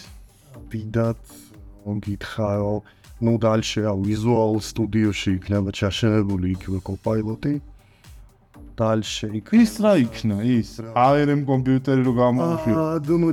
დიდად 0.71 1.19
გითხარო 2.05 2.75
ნუ 3.25 3.33
რა 3.43 3.53
Visual 3.99 4.53
Studio-ში 4.63 5.31
იქნება 5.39 5.75
ჩაშენებული 5.75 6.55
იქ 6.55 6.63
Copilot-ი 6.87 7.59
დალშე 8.79 9.27
იქ. 9.39 9.47
ის 9.55 9.73
რა 9.83 9.93
იქნა 10.05 10.37
ის? 10.43 10.69
ARM 10.93 11.41
კომპიუტერი 11.47 12.01
რო 12.05 12.13
გამოუშვი. 12.19 12.71
აა 12.75 12.97
დუნო 13.07 13.29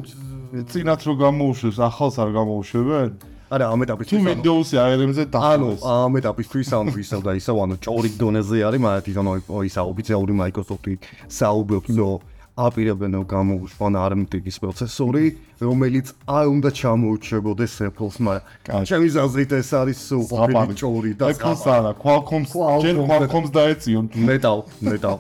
წინათ 0.71 1.01
რო 1.09 1.15
გამოუშვეს 1.25 1.77
ახალს 1.89 2.17
არ 2.23 2.31
გამოუშვებენ? 2.39 3.11
არა 3.53 3.67
ამ 3.69 3.85
ეტაპის 3.85 4.09
თუ 4.09 4.19
Windows-ი 4.25 4.77
ARM-ზე 4.81 5.25
ანუ 5.29 5.33
დახალეს 5.35 5.83
ამ 5.85 6.13
ეტაპისთვის 6.21 6.69
ამ 6.73 6.87
ვისა 6.97 7.19
და 7.21 7.33
ისა 7.37 7.53
ანუ 7.53 7.77
ჭორი 7.85 8.11
დონეზე 8.17 8.57
არის 8.65 8.81
მაგრამ 8.81 9.03
თვითონ 9.05 9.29
ისა 9.69 9.83
ოფიციალური 9.93 10.33
Microsoft-ი 10.41 10.95
საუბრობს 11.29 11.93
რომ 12.01 12.32
აპირებენ 12.53 13.11
რომ 13.17 13.25
გამოუშვან 13.33 13.93
ARM-ტიპის 13.97 14.57
პროცესორი 14.61 15.25
რომელიც 15.63 16.07
არ 16.29 16.47
უნდა 16.53 16.71
ჩამოუჩებოდეს 16.81 17.75
Apple-ს 17.89 18.17
მაგრამ 18.21 18.45
კაი. 18.69 18.85
ჩემი 18.93 19.09
ზაზრით 19.09 19.53
ეს 19.57 19.71
არის 19.73 20.01
ოფიციალური 20.13 20.75
ჭორი 20.77 21.11
და 21.17 21.25
Apple-ს 21.33 21.65
არა 21.65 21.93
Qualcomm-ს 21.97 22.53
ჯერ 22.85 22.97
Qualcomm-ს 23.09 23.51
დაეციონ. 23.57 24.05
მეტალ 24.29 24.59
მეტალ. 24.85 25.19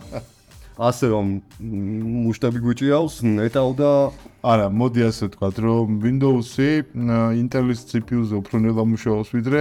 ასე 0.82 1.06
რომ 1.12 1.26
მუშტები 2.26 2.58
გვიჭიავს 2.64 3.14
მეტალ 3.22 3.70
და 3.76 3.90
არა, 4.42 4.66
მოდი 4.72 5.00
ასე 5.04 5.22
ვთქვათ, 5.28 5.56
რომ 5.62 5.86
Windows-ი 6.04 6.70
Intel-ის 7.38 7.80
CPU-ზე 7.92 8.34
უფრო 8.40 8.56
ნელა 8.64 8.82
მუშაობს 8.92 9.28
ვიდრე 9.36 9.60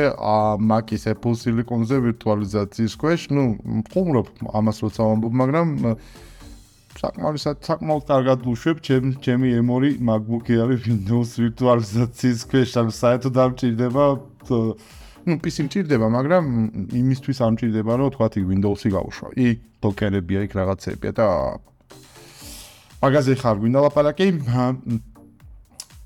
Mac-ის 0.72 1.04
Apple 1.12 1.36
Silicon-ზე 1.36 2.00
ვირტუალიზაციის 2.04 2.94
ქვეშ, 2.96 3.22
ну, 3.36 3.44
მყუმრობ 3.60 4.28
ამას 4.56 4.78
როცა 4.82 5.02
ვამბობ, 5.04 5.34
მაგრამ 5.36 5.68
საკმარისად 7.02 7.66
საკმაოდ 7.66 8.04
კარგად 8.12 8.44
უშვებ, 8.46 8.78
ჩემ 8.86 9.06
ჩემი 9.26 9.50
M2 9.58 9.98
MacBook-ი 10.06 10.56
არის 10.62 10.82
Windows 10.86 11.30
ვირტუალიზაციის 11.42 12.42
ქვეშ, 12.52 12.70
ანუ 12.82 12.92
საერთოდ 12.94 13.36
არ 13.42 13.50
მჭირდება. 13.56 14.06
თ- 14.46 14.76
ну, 15.26 15.34
PC 15.42 15.66
მჭირდება, 15.66 16.08
მაგრამ 16.14 16.44
იმისთვის 16.94 17.38
არ 17.42 17.52
მჭირდება, 17.58 17.92
რომ 17.98 18.10
თქვათ 18.14 18.34
იქ 18.38 18.46
Windows-ი 18.54 18.90
გავუშვა. 18.94 19.28
იქ 19.34 19.58
დოკერებია, 19.82 20.40
იქ 20.46 20.54
რაღაცებია 20.62 21.12
და 21.18 21.28
მაგაზე 23.02 23.34
ხარ 23.42 23.58
გვინდა 23.62 23.80
ლაპარაკი. 23.82 24.28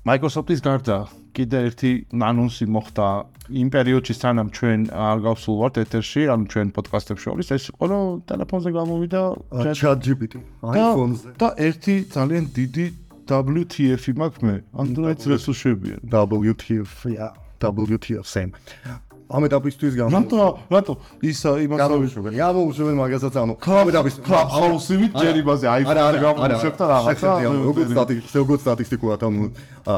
Microsoft-ის 0.06 0.60
გარდა 0.64 0.96
კიდე 1.36 1.58
ერთი 1.68 1.90
ანონსი 2.14 2.64
მოხდა 2.72 3.06
იმ 3.46 3.68
პერიოდში 3.70 4.14
სანამ 4.18 4.48
ჩვენ 4.50 4.80
არ 4.90 5.18
გავსულვართ 5.26 5.74
ეთერში, 5.86 6.22
ანუ 6.34 6.44
ჩვენ 6.50 6.66
პოდკასტებს 6.76 7.22
შორის, 7.26 7.46
ეს 7.54 7.64
იყო 7.70 7.84
რომ 7.92 8.04
ტელეფონზე 8.26 8.70
გამოვიდა 8.74 9.20
chat- 9.62 9.78
ChatGPT 9.80 10.34
iPhone-ზე. 10.62 11.30
და 11.38 11.48
ერთი 11.54 11.94
ძალიან 12.10 12.44
დიდი 12.58 12.86
WTF-ი 13.26 14.12
მაქვს 14.18 14.42
მე. 14.46 14.56
Android-ს 14.82 15.24
რეს 15.30 15.44
უშვებიან. 15.50 15.98
WTF 16.10 16.90
ja 17.10 17.28
WTF 17.62 18.26
same. 18.26 18.52
ამ 19.26 19.42
ეტაპისთვის 19.50 19.94
გამ 19.98 20.10
რატო 20.14 20.42
რატო 20.70 20.94
ის 21.26 21.38
იმას 21.42 21.78
გამოვიშვებენ 21.82 22.32
გამოვიშვებენ 22.38 22.94
მაგასაც 23.02 23.34
ანუ 23.42 23.54
კლაბ 23.58 23.86
ეტაპის 23.90 24.16
კლაბ 24.22 24.46
ჰაუსივით 24.54 25.12
ჯერ 25.18 25.34
იმაზე 25.42 25.66
iPhone-ზე 25.82 26.18
გამოვიშვებ 26.26 26.74
და 26.78 26.84
რაღაცა 26.94 27.30
როგორც 27.66 27.88
სტატისტიკა 27.90 28.38
როგორც 28.38 28.60
სტატისტიკურად 28.66 29.20
ანუ 29.26 29.42
ა 29.90 29.94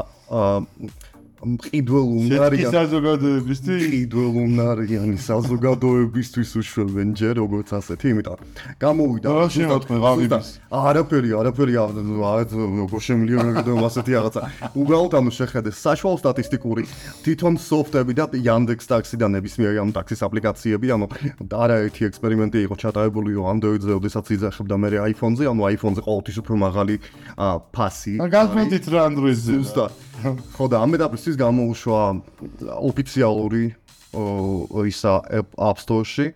ა 1.39 1.47
მყიდველ 1.47 2.07
შეთქი 2.19 2.35
უნარიან 2.35 2.71
საზოგადოებისთვის? 2.75 3.83
მყიდველ 3.87 4.33
უნარიანი 4.43 5.17
საზოგადოებისთვის 5.23 6.49
უშვებენ 6.59 7.07
ჯერ 7.15 7.33
როგორც 7.39 7.69
ასეთი 7.79 8.05
იმიტომ 8.11 8.39
გამოვიდა 8.83 9.27
რა 9.39 9.47
შემოთქმე, 9.55 9.97
ღამიბის? 10.03 10.47
არაფერი 10.67 11.29
არაფერი 11.39 11.73
როგორ 11.79 12.99
შემლიონები 13.07 13.61
და 13.63 13.71
ასეთი 13.87 14.11
რაღაცა. 14.19 14.41
უბრალოდ 14.75 15.13
ანუ 15.15 15.31
შეხედე 15.39 15.69
საშუალო 15.79 16.17
სტატისტიკური 16.19 16.83
თვითონ 17.23 17.53
სოფტები 17.55 18.13
და 18.19 18.25
Yandex 18.35 18.79
და 18.91 19.27
ნებისმიერი 19.31 19.77
ამ 19.79 19.95
ტაქსის 19.95 20.19
აპლიკაციები 20.27 20.87
ანუ 20.91 21.07
არაერთი 21.47 22.01
ექსპერიმენტი 22.09 22.59
იყო 22.67 22.75
ჩატარებული 22.83 23.31
Android-ზე 23.39 23.95
ოდესაც 23.95 24.25
იძახებდა 24.35 24.75
მე 24.75 24.87
iPhone-ზე 25.15 25.47
ანუ 25.47 25.61
iPhone-ზე 25.79 26.01
ყოველთვის 26.03 26.37
უფრო 26.43 26.55
მაღალი 26.67 26.95
ფასი 27.71 28.13
გასმენდით 28.19 28.85
რა 28.91 28.99
Android-ზე? 29.07 29.53
ზუსტად 29.59 30.08
ხო 30.55 30.65
და 30.71 30.75
ამ 30.83 30.91
ეტაპისთვის 30.97 31.35
გამოუშვა 31.39 32.01
ოფიციალური 32.89 33.65
ისა 34.89 35.13
App 35.55 35.77
Store-ში 35.83 36.27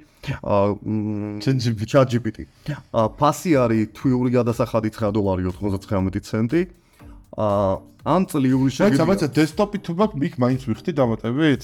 ChatGPT. 1.92 2.48
Ფასი 2.94 3.52
არის 3.60 3.92
თვიური 3.98 4.30
გადასახადი 4.40 4.90
9 4.96 5.12
დოლარი 5.12 5.44
99 5.50 6.24
ცენტი. 6.24 6.62
ა 7.34 7.82
ან 8.06 8.28
წლიური 8.30 8.70
მაინც 8.70 8.78
შეგიძლია 8.78 9.04
ამაცა 9.04 9.28
დესკტოპი 9.34 9.78
თუ 9.84 9.92
მაქვს, 10.00 10.20
მიქ 10.22 10.34
მაინც 10.38 10.62
ვიხდი 10.70 10.92
დამატებით? 10.94 11.64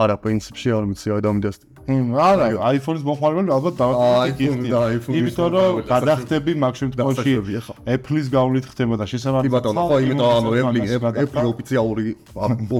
არა 0.00 0.16
პრინციპში 0.18 0.68
არ 0.74 0.84
ვიცი 0.90 1.08
აი 1.12 1.20
დამიდეს 1.22 1.56
მ, 1.60 1.79
არა, 1.90 2.46
iPhone-ის 2.76 3.02
მოხმარებელი 3.06 3.52
ალბათ 3.54 3.74
დავატოვე 3.80 4.30
iPhone 4.30 4.62
და 4.70 4.80
iPhone-ის 4.96 5.18
იმიტომ 5.20 5.48
რომ 5.54 5.80
გადახდები 5.90 6.52
მაგ 6.64 6.74
შემთხვევაში 6.80 7.18
დასაშვებია, 7.20 7.60
ხო. 7.66 7.72
Apple-ის 7.94 8.26
გავლით 8.34 8.64
ხდებოდა 8.70 9.04
კი 9.06 9.12
შესაბამისად. 9.14 9.54
ბატონო 9.56 9.82
ხო 9.90 9.96
იმიტომ 10.04 10.30
ანუ 10.36 10.50
იმის 10.60 10.90
Apple 10.90 11.04
გადახდა. 11.06 11.24
Apple 11.26 11.48
ოფიციალური 11.54 12.06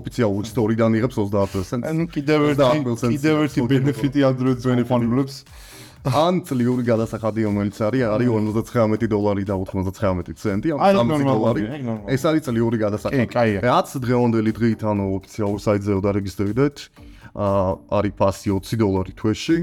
ოფიციალური 0.00 0.46
სტორიდან 0.52 0.90
იღებს 1.00 1.16
30%. 1.20 1.82
ანუ 1.90 2.04
კიდევ 2.14 2.40
30% 2.54 3.04
ერთი 3.04 3.14
კიდევ 3.14 3.36
ერთი 3.44 3.60
ბენეფიტი 3.70 4.20
Android-ს 4.30 4.64
მოხმარებლებს. 4.70 5.36
ან 6.00 6.40
წლიური 6.48 6.80
გადასახადი 6.80 7.44
რომელიც 7.44 7.76
არის 7.76 8.02
არის 8.08 8.28
59 8.32 9.04
დოლარი 9.04 9.44
და 9.44 9.54
99 9.60 10.32
ცენტი 10.32 10.72
ან 10.72 10.80
3 10.80 11.04
ნორმალური, 11.04 11.60
დოლარი 11.68 12.08
ეს 12.08 12.22
არის 12.24 12.42
წლიური 12.48 12.76
გადასახადი 12.80 13.28
კი, 13.28 13.32
კაია. 13.36 13.60
რაც 13.60 13.88
დღევანდელი 14.00 14.50
დღით 14.56 14.80
ანუ 14.80 15.04
ოფიციალურ 15.20 15.60
საიტზე 15.60 16.00
დარეგისტრირდეთ 16.00 16.76
აა 16.80 17.19
არის 17.34 18.14
ფასი 18.18 18.48
20 18.50 18.80
დოლარი 18.80 19.12
თვეში 19.14 19.58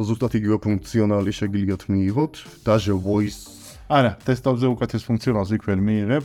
ზუსტად 0.00 0.32
იგივე 0.40 0.56
ფუნქციონალი 0.64 1.32
შეგიძლიათ 1.38 1.82
მიიღოთ 1.92 2.34
დაჟე 2.66 2.94
voice 2.98 3.64
არა, 3.88 4.16
დესკტოპზე 4.24 4.66
უკეთეს 4.72 5.04
ფუნქციონალს 5.04 5.50
იქ 5.54 5.62
ვერ 5.68 5.80
მიიღებ. 5.84 6.24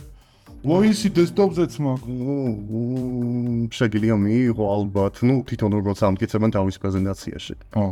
ვოისი 0.60 1.08
დესკტოპზეც 1.16 1.72
მაგ 1.80 2.00
მ, 2.04 3.68
შეგიძლია 3.72 4.16
მიიღო 4.16 4.64
ალბათ, 4.76 5.24
ну, 5.24 5.40
თვითონ 5.44 5.70
როგორც 5.80 6.00
ამტკიცებენ 6.04 6.50
თავის 6.56 6.76
პრეზენტაციაში. 6.80 7.54
ო 7.80 7.84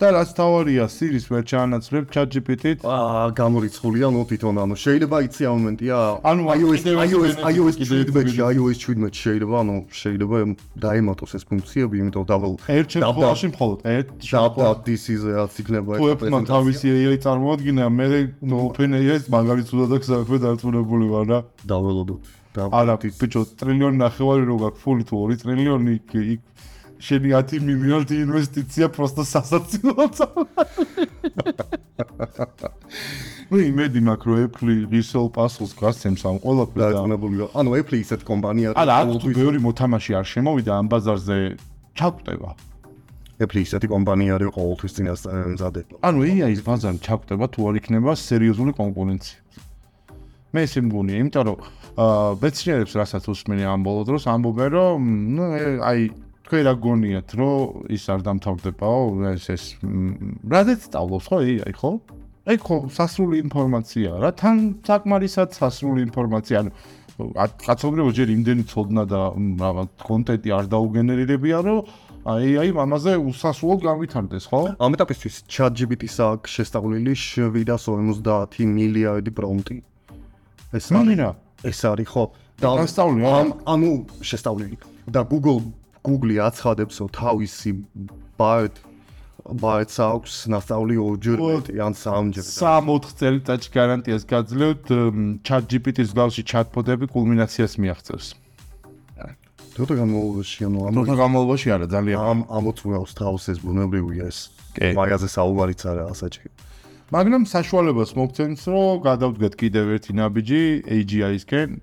და 0.00 0.08
რაც 0.16 0.30
თავარია 0.34 0.84
სირის 0.90 1.26
ვერ 1.30 1.42
ჩაანაცვლებ 1.46 2.04
ChatGPT-ით 2.14 2.80
აა, 2.82 3.24
გამორიცხულია, 3.38 4.06
ну, 4.12 4.20
თვითონ 4.26 4.54
ანუ 4.62 4.74
შეიძლება 4.82 5.16
იცი 5.26 5.42
ამ 5.46 5.56
მომენტია. 5.62 5.96
ანუ 6.26 6.42
iOS 6.56 6.82
iOS 6.92 7.34
iOS 7.52 7.74
კიდევ 7.80 7.96
ერთი 8.02 8.12
17-ში, 8.12 8.40
iOS 8.56 8.78
17 8.82 9.20
შეიძლება, 9.22 9.56
ანუ 9.62 9.74
შეიძლება 10.02 10.36
დაემატოს 10.82 11.32
ეს 11.38 11.44
ფუნქციები, 11.52 11.94
იმიტომ 12.02 12.24
double 12.32 12.54
ერთ 12.66 12.88
შემთხვევაში 12.96 13.46
მხოლოდ 13.52 13.78
ერთ 13.96 14.08
this-ზე 14.86 15.30
რაც 15.38 15.52
იქნება 15.62 15.90
თუ 16.02 16.06
ეფმა 16.12 16.38
თავისი 16.50 16.86
AI 16.92 17.16
წარმოადგინა, 17.22 17.84
მე 17.98 18.06
Open 18.62 18.90
AI-ს 18.98 19.24
მაგალითად 19.32 19.90
საქმე 20.02 20.36
დარწმუნებული 20.42 21.06
ვარ 21.14 21.26
რა. 21.30 21.38
დაველოდოთ. 21.66 22.22
არა, 22.52 22.94
ბიჭო, 23.00 23.40
ტრილიონი 23.56 23.96
ნახევარი 23.96 24.44
რო 24.44 24.56
გაქვს 24.60 24.80
ფული 24.84 25.04
თუ 25.08 25.14
2 25.24 25.40
ტრილიონი 25.40 25.92
იქ 26.36 26.40
შენი 27.02 27.32
10 27.34 27.64
მილიონი 27.66 28.14
ინვესტიცია 28.22 28.86
პროსტო 28.94 29.24
სასაცილოა. 29.26 30.26
მე 33.52 33.60
იმედი 33.68 34.00
მაქვს 34.06 34.26
რომ 34.30 34.38
Apple 34.46 34.76
resell 34.92 35.26
pass-ს 35.34 35.74
გასცემს 35.82 36.22
ამ 36.30 36.38
ყველაფერს 36.44 36.78
და 36.78 36.86
დაწყნებულია. 36.94 37.46
ანუ 37.58 37.70
Apple 37.82 37.98
ისეთ 38.06 38.22
კომპანია 38.22 38.74
არა, 38.78 38.96
თუ 39.18 39.28
ბევრი 39.34 39.58
მოთამაშე 39.66 40.12
არ 40.22 40.26
შემოვიდა 40.32 40.72
ამ 40.78 40.86
ბაზარზე 40.94 41.38
ჩაგვტება. 41.98 42.50
Apple 43.42 43.60
ისეთი 43.66 43.86
კომპანია 43.90 44.38
არის 44.38 44.54
ყოველთვის 44.54 44.92
წინასწარ 44.96 45.34
მზადდება. 45.58 45.94
ანუ 46.06 46.18
AI-ის 46.30 46.60
ბაზარი 46.62 46.98
ჩაგვტება 47.02 47.44
თუ 47.50 47.60
არ 47.68 47.74
იქნება 47.82 48.10
სერიოზული 48.14 48.72
კონკურენცია. 48.78 49.38
მე 50.52 50.60
ესე 50.68 50.80
მგონია, 50.86 51.16
იმიტომ 51.18 51.44
რომ 51.48 51.58
აა 51.92 52.40
მეცნიერებს 52.40 52.92
რასაც 52.96 53.24
უსმენი 53.28 53.64
ამ 53.68 53.80
ბოლო 53.84 54.02
დროს 54.08 54.24
ამბობენ 54.32 54.68
რომ 54.72 55.00
ნუ 55.36 55.44
აი 55.84 56.00
თქვენ 56.52 56.66
რა 56.68 56.72
გონიათ 56.84 57.30
რომ 57.40 57.88
ის 57.96 58.02
არ 58.12 58.20
დამთავრდებაო 58.28 59.04
ეს 59.32 59.44
ეს 59.56 59.62
რადგან 60.52 60.76
სწავლობს 60.84 61.26
ხო 61.32 61.38
AI 61.40 61.72
ხო? 61.72 61.90
აი 62.44 62.56
ხო 62.60 62.76
სასრული 62.92 63.40
ინფორმაცია 63.40 64.10
რა 64.20 64.30
თან 64.36 64.56
საკმარისად 64.84 65.56
სასრული 65.56 66.04
ინფორმაცია 66.12 66.56
ანუ 66.60 66.70
კაცობრიობა 67.56 68.12
ჯერ 68.12 68.28
იმდენი 68.36 68.64
ცოდნა 68.68 69.02
და 69.08 69.20
მ, 69.32 69.48
რაღაც 69.64 69.90
კონტენტი 70.04 70.48
არ 70.52 70.64
დაუგენერირებია 70.76 71.58
რომ 71.64 71.80
აი 72.28 72.48
აი 72.60 72.68
ამაზე 72.84 73.12
უსასრულოდ 73.32 73.80
გამვითარდეს 73.88 74.44
ხო? 74.52 74.60
ამ 74.76 74.92
ეტაპისთვის 74.92 75.34
ChatGPT-ს 75.48 76.16
აქვს 76.20 76.50
შესწავლილი 76.52 77.12
750 77.16 78.68
მილიარდი 78.76 79.30
პრომპტი. 79.32 79.76
ეს 80.76 80.84
არის 80.92 81.16
ეს 81.64 81.80
არის 81.88 82.08
ხო? 82.12 82.24
და 82.60 82.68
ამ 82.76 83.48
ანუ 83.64 83.92
შესწავლილი. 84.20 84.76
და 85.08 85.24
Google 85.26 85.81
Google-ი 86.02 86.36
აცხადებს, 86.48 86.94
რომ 87.02 87.08
თავისი 87.14 87.70
Bard 88.38 88.74
Bard-ს 89.42 89.98
აქვს 89.98 90.34
ნასწავლი 90.54 90.96
ორჯერ 91.02 91.38
მეტი 91.42 91.74
ან 91.82 91.94
სამჯერ. 91.98 92.44
3-4 92.46 93.10
წელიწადში 93.18 93.70
გარანტიას 93.74 94.22
გაძლევთ 94.30 94.86
ChatGPT-ის 95.42 96.14
გავლში 96.14 96.42
chatbot-ები 96.46 97.10
კულმინაციას 97.10 97.74
მიაღწევს. 97.82 98.26
თუმცა 99.72 99.94
განმავლობაში 99.98 100.58
ანუ 100.68 100.78
ამ 100.84 100.94
ნუ 100.94 101.02
განმავლობაში 101.16 101.68
არა 101.74 101.86
ძალიან. 101.90 102.18
ამ 102.22 102.38
ამოწმოს 102.52 103.12
თავს 103.18 103.42
ეს 103.50 103.58
ბუნებრივია 103.64 104.28
ეს. 104.30 104.38
კი. 104.76 104.92
მაგაზე 104.94 105.28
საუბარიც 105.32 105.80
არა 105.90 106.04
ასაჭი. 106.12 106.46
მაგრამ 107.12 107.42
საშუალებას 107.44 108.14
მოგცემს, 108.16 108.62
რომ 108.72 109.00
გადავდგეთ 109.04 109.54
კიდევ 109.60 109.88
ერთი 109.98 110.14
ნაბიჯი 110.16 110.60
AGI-სკენ, 110.96 111.74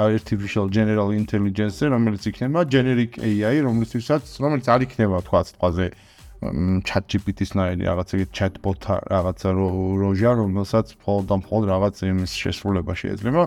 Artificial 0.00 0.72
General 0.72 1.12
Intelligence-ზე, 1.12 1.90
რომელიც 1.92 2.24
იქნება 2.30 2.64
generic 2.72 3.18
AI, 3.20 3.60
რომლისთვისაც, 3.68 4.32
რომელიც 4.40 4.70
არ 4.72 4.86
იქნება 4.88 5.20
თქვა 5.28 5.40
თქვაზე 5.52 5.86
ChatGPT-ის 6.88 7.52
ნაირი 7.52 7.84
რაღაცა 7.86 8.14
chatbot 8.32 8.80
რაღაცა 9.12 9.48
რო- 9.60 9.96
როჟა, 10.00 10.30
რომელსაც 10.40 10.86
მხოლოდ 11.04 11.24
და 11.28 11.34
მხოლოდ 11.44 11.64
რაღაც 11.68 11.94
იმის 12.08 12.32
შესრულება 12.32 12.92
შეიძლება. 12.96 13.42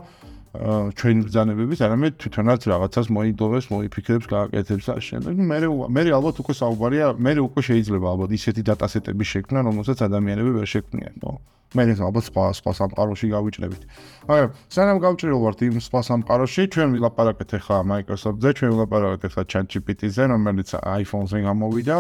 ჩვენი 0.95 1.21
ბრძანებების, 1.25 1.79
არამედ 1.85 2.13
თვითონაც 2.21 2.61
რაღაცას 2.71 3.07
მოიდოვებს, 3.15 3.65
მოიფიქრებს, 3.73 4.25
გააკეთებს 4.31 4.85
და 4.89 4.93
შემდეგ. 5.07 5.33
მე 5.51 5.57
მე 5.91 6.01
ალბათ 6.15 6.35
უკვე 6.41 6.53
საუბარია, 6.61 7.07
მე 7.19 7.31
უკვე 7.45 7.61
შეიძლება 7.69 8.07
ალბათ 8.13 8.31
ისეთი 8.39 8.61
დატასეტების 8.69 9.27
შექმნა, 9.33 9.59
რომელსაც 9.67 9.97
ადამიანები 10.07 10.51
ვერ 10.57 10.67
შექმნიან, 10.75 11.15
ნო. 11.23 11.31
მე 11.75 11.83
ეს 11.91 11.99
ალბათ 11.99 12.23
სხვა 12.29 12.43
სხვა 12.55 12.71
სამყაროში 12.79 13.27
გავიჭრებით. 13.35 13.81
მაგრამ 14.29 14.49
სანამ 14.71 14.97
გავჭრილვართ 15.05 15.59
იმ 15.67 15.75
სხვა 15.83 16.01
სამყაროში, 16.07 16.61
ჩვენ 16.71 16.87
ვილაპარაკეთ 16.95 17.49
ახლა 17.59 17.77
Microsoft-ზე, 17.91 18.49
ჩვენ 18.55 18.69
ვილაპარაკეთ 18.75 19.23
ახლა 19.27 19.43
ChatGPT-ზე, 19.51 20.23
რომელიც 20.31 20.69
iPhone-ზე 20.79 21.37
გამოვიდა 21.47 21.97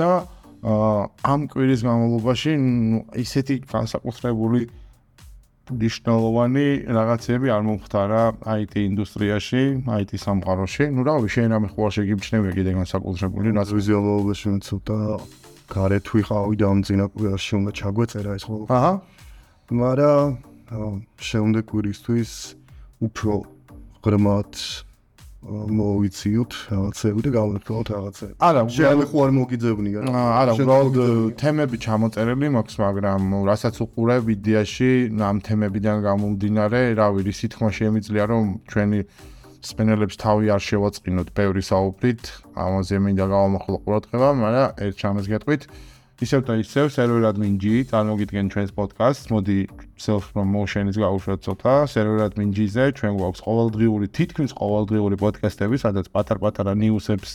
და 0.00 0.10
აა, 0.62 1.00
ამ 1.26 1.40
კვირის 1.50 1.82
განმავლობაში 1.82 2.52
ისეთი 3.18 3.54
განსაკუთრებული 3.66 4.60
ნიშნულოვანი 5.80 6.66
რაღაცები 6.96 7.48
არ 7.52 7.62
მომხდარა 7.68 8.22
IT 8.42 8.74
ინდუსტრიაში, 8.82 9.62
IT 9.86 10.10
სამყაროში. 10.20 10.84
ნუ 10.92 11.00
რა 11.06 11.14
ვიცი, 11.22 11.32
შენ 11.36 11.48
რამე 11.56 11.68
ხო 11.72 11.80
არ 11.88 11.92
შეგიბჩნევია 11.96 12.52
კიდე 12.58 12.70
განსაკუთრებული 12.78 13.48
რაც 13.56 13.68
ვიზუალობაში 13.76 14.46
მე 14.52 14.60
ცოტა 14.68 14.98
გარეთ 15.72 16.06
ვიყავი 16.12 16.54
და 16.60 16.66
ამ 16.68 16.78
წინა 16.84 17.06
კვირაში 17.12 17.52
უნდა 17.60 17.70
ჩაგვეწერა 17.80 18.30
ეს 18.36 18.44
ხოლმე. 18.44 18.66
აჰა. 18.68 18.92
მაგრამ 19.72 20.28
შემდეგ 21.16 21.64
კვირისთვის 21.72 22.30
უფრო 23.06 23.32
ღრმად 24.04 24.52
მოვიციოთ 25.42 26.52
რაღაცები 26.70 27.20
და 27.26 27.30
გავაკეთოთ 27.34 27.86
რაღაცები. 27.92 28.34
არა, 28.46 28.60
შეიძლება 28.70 29.06
ხო 29.10 29.18
არ 29.26 29.30
მოგიძებნია. 29.38 29.98
აა, 30.06 30.30
არა, 30.38 30.52
უბრალოდ 30.54 30.96
თემები 31.42 31.76
ჩამოწერილი 31.82 32.48
მაქვს, 32.56 32.76
მაგრამ 32.86 33.22
რასაც 33.50 33.74
უყურებ 33.82 34.24
იდეაში, 34.36 34.90
ამ 35.18 35.36
თემებიდან 35.42 35.96
გამომდინარე, 36.06 36.80
რავი, 36.94 37.20
ისი 37.26 37.46
თქმა 37.50 37.70
შემიძლია, 37.74 38.24
რომ 38.30 38.44
ჩვენი 38.70 39.00
სპენელებს 39.62 40.16
თავი 40.22 40.46
არ 40.54 40.62
შევაწყინოთ 40.62 41.28
ბევრი 41.34 41.62
საუბრით, 41.62 42.22
ამაზე 42.54 42.96
მინდა 43.02 43.26
გავამახვილო 43.34 43.78
ყურადღება, 43.82 44.28
მაგრამ 44.42 44.68
ერთ 44.78 44.96
ჩამეს 45.02 45.26
გეტყვით, 45.26 45.62
ისევ 46.22 46.40
და 46.46 46.54
ისევ 46.62 46.86
server 46.94 47.24
admin-ში 47.28 47.84
წარმოგიდგენ 47.90 48.46
ჩვენს 48.52 48.72
პოდკასტს, 48.78 49.30
მოდი 49.34 49.58
self 49.98 50.30
promotion-ის 50.34 50.96
გავუშვათ 51.02 51.40
ცოტა, 51.46 51.74
server 51.90 52.20
admin-ზე 52.26 52.84
ჩვენ 52.98 53.12
გვაქვს 53.18 53.40
ყოველდღიური, 53.46 54.06
თითქმის 54.16 54.52
ყოველდღიური 54.54 55.16
პოდკასტები, 55.22 55.76
სადაც 55.82 56.06
პატარ-პატარა 56.14 56.72
news-ებს 56.78 57.32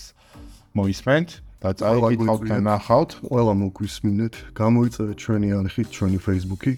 მოისმენთ 0.78 1.30
და 1.64 1.70
წაიკითხავთ 1.78 2.48
და 2.48 2.58
ნახავთ. 2.64 3.12
ყველა 3.28 3.54
მოგვისმინეთ, 3.64 4.34
გამოიწერეთ 4.56 5.18
ჩვენი 5.18 5.50
არხი, 5.60 5.84
ჩვენი 5.96 6.18
Facebook-ი. 6.22 6.74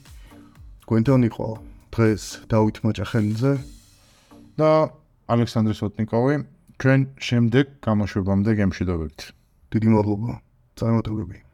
გვენთან 0.89 1.21
იყო 1.29 1.47
დღეს 1.93 2.23
დავით 2.49 2.77
მაჭახელიძე. 2.85 3.53
და 4.59 4.71
ალექსანდრე 5.31 5.73
სოტნიკოვი 5.79 6.35
ჩვენ 6.81 6.99
შემდეგ 7.27 7.65
გამოშვებამდე 7.85 8.51
გემშვიდობებით. 8.59 9.19
დიდი 9.71 9.87
მადლობა. 9.93 10.31
წარმატებები. 10.79 11.48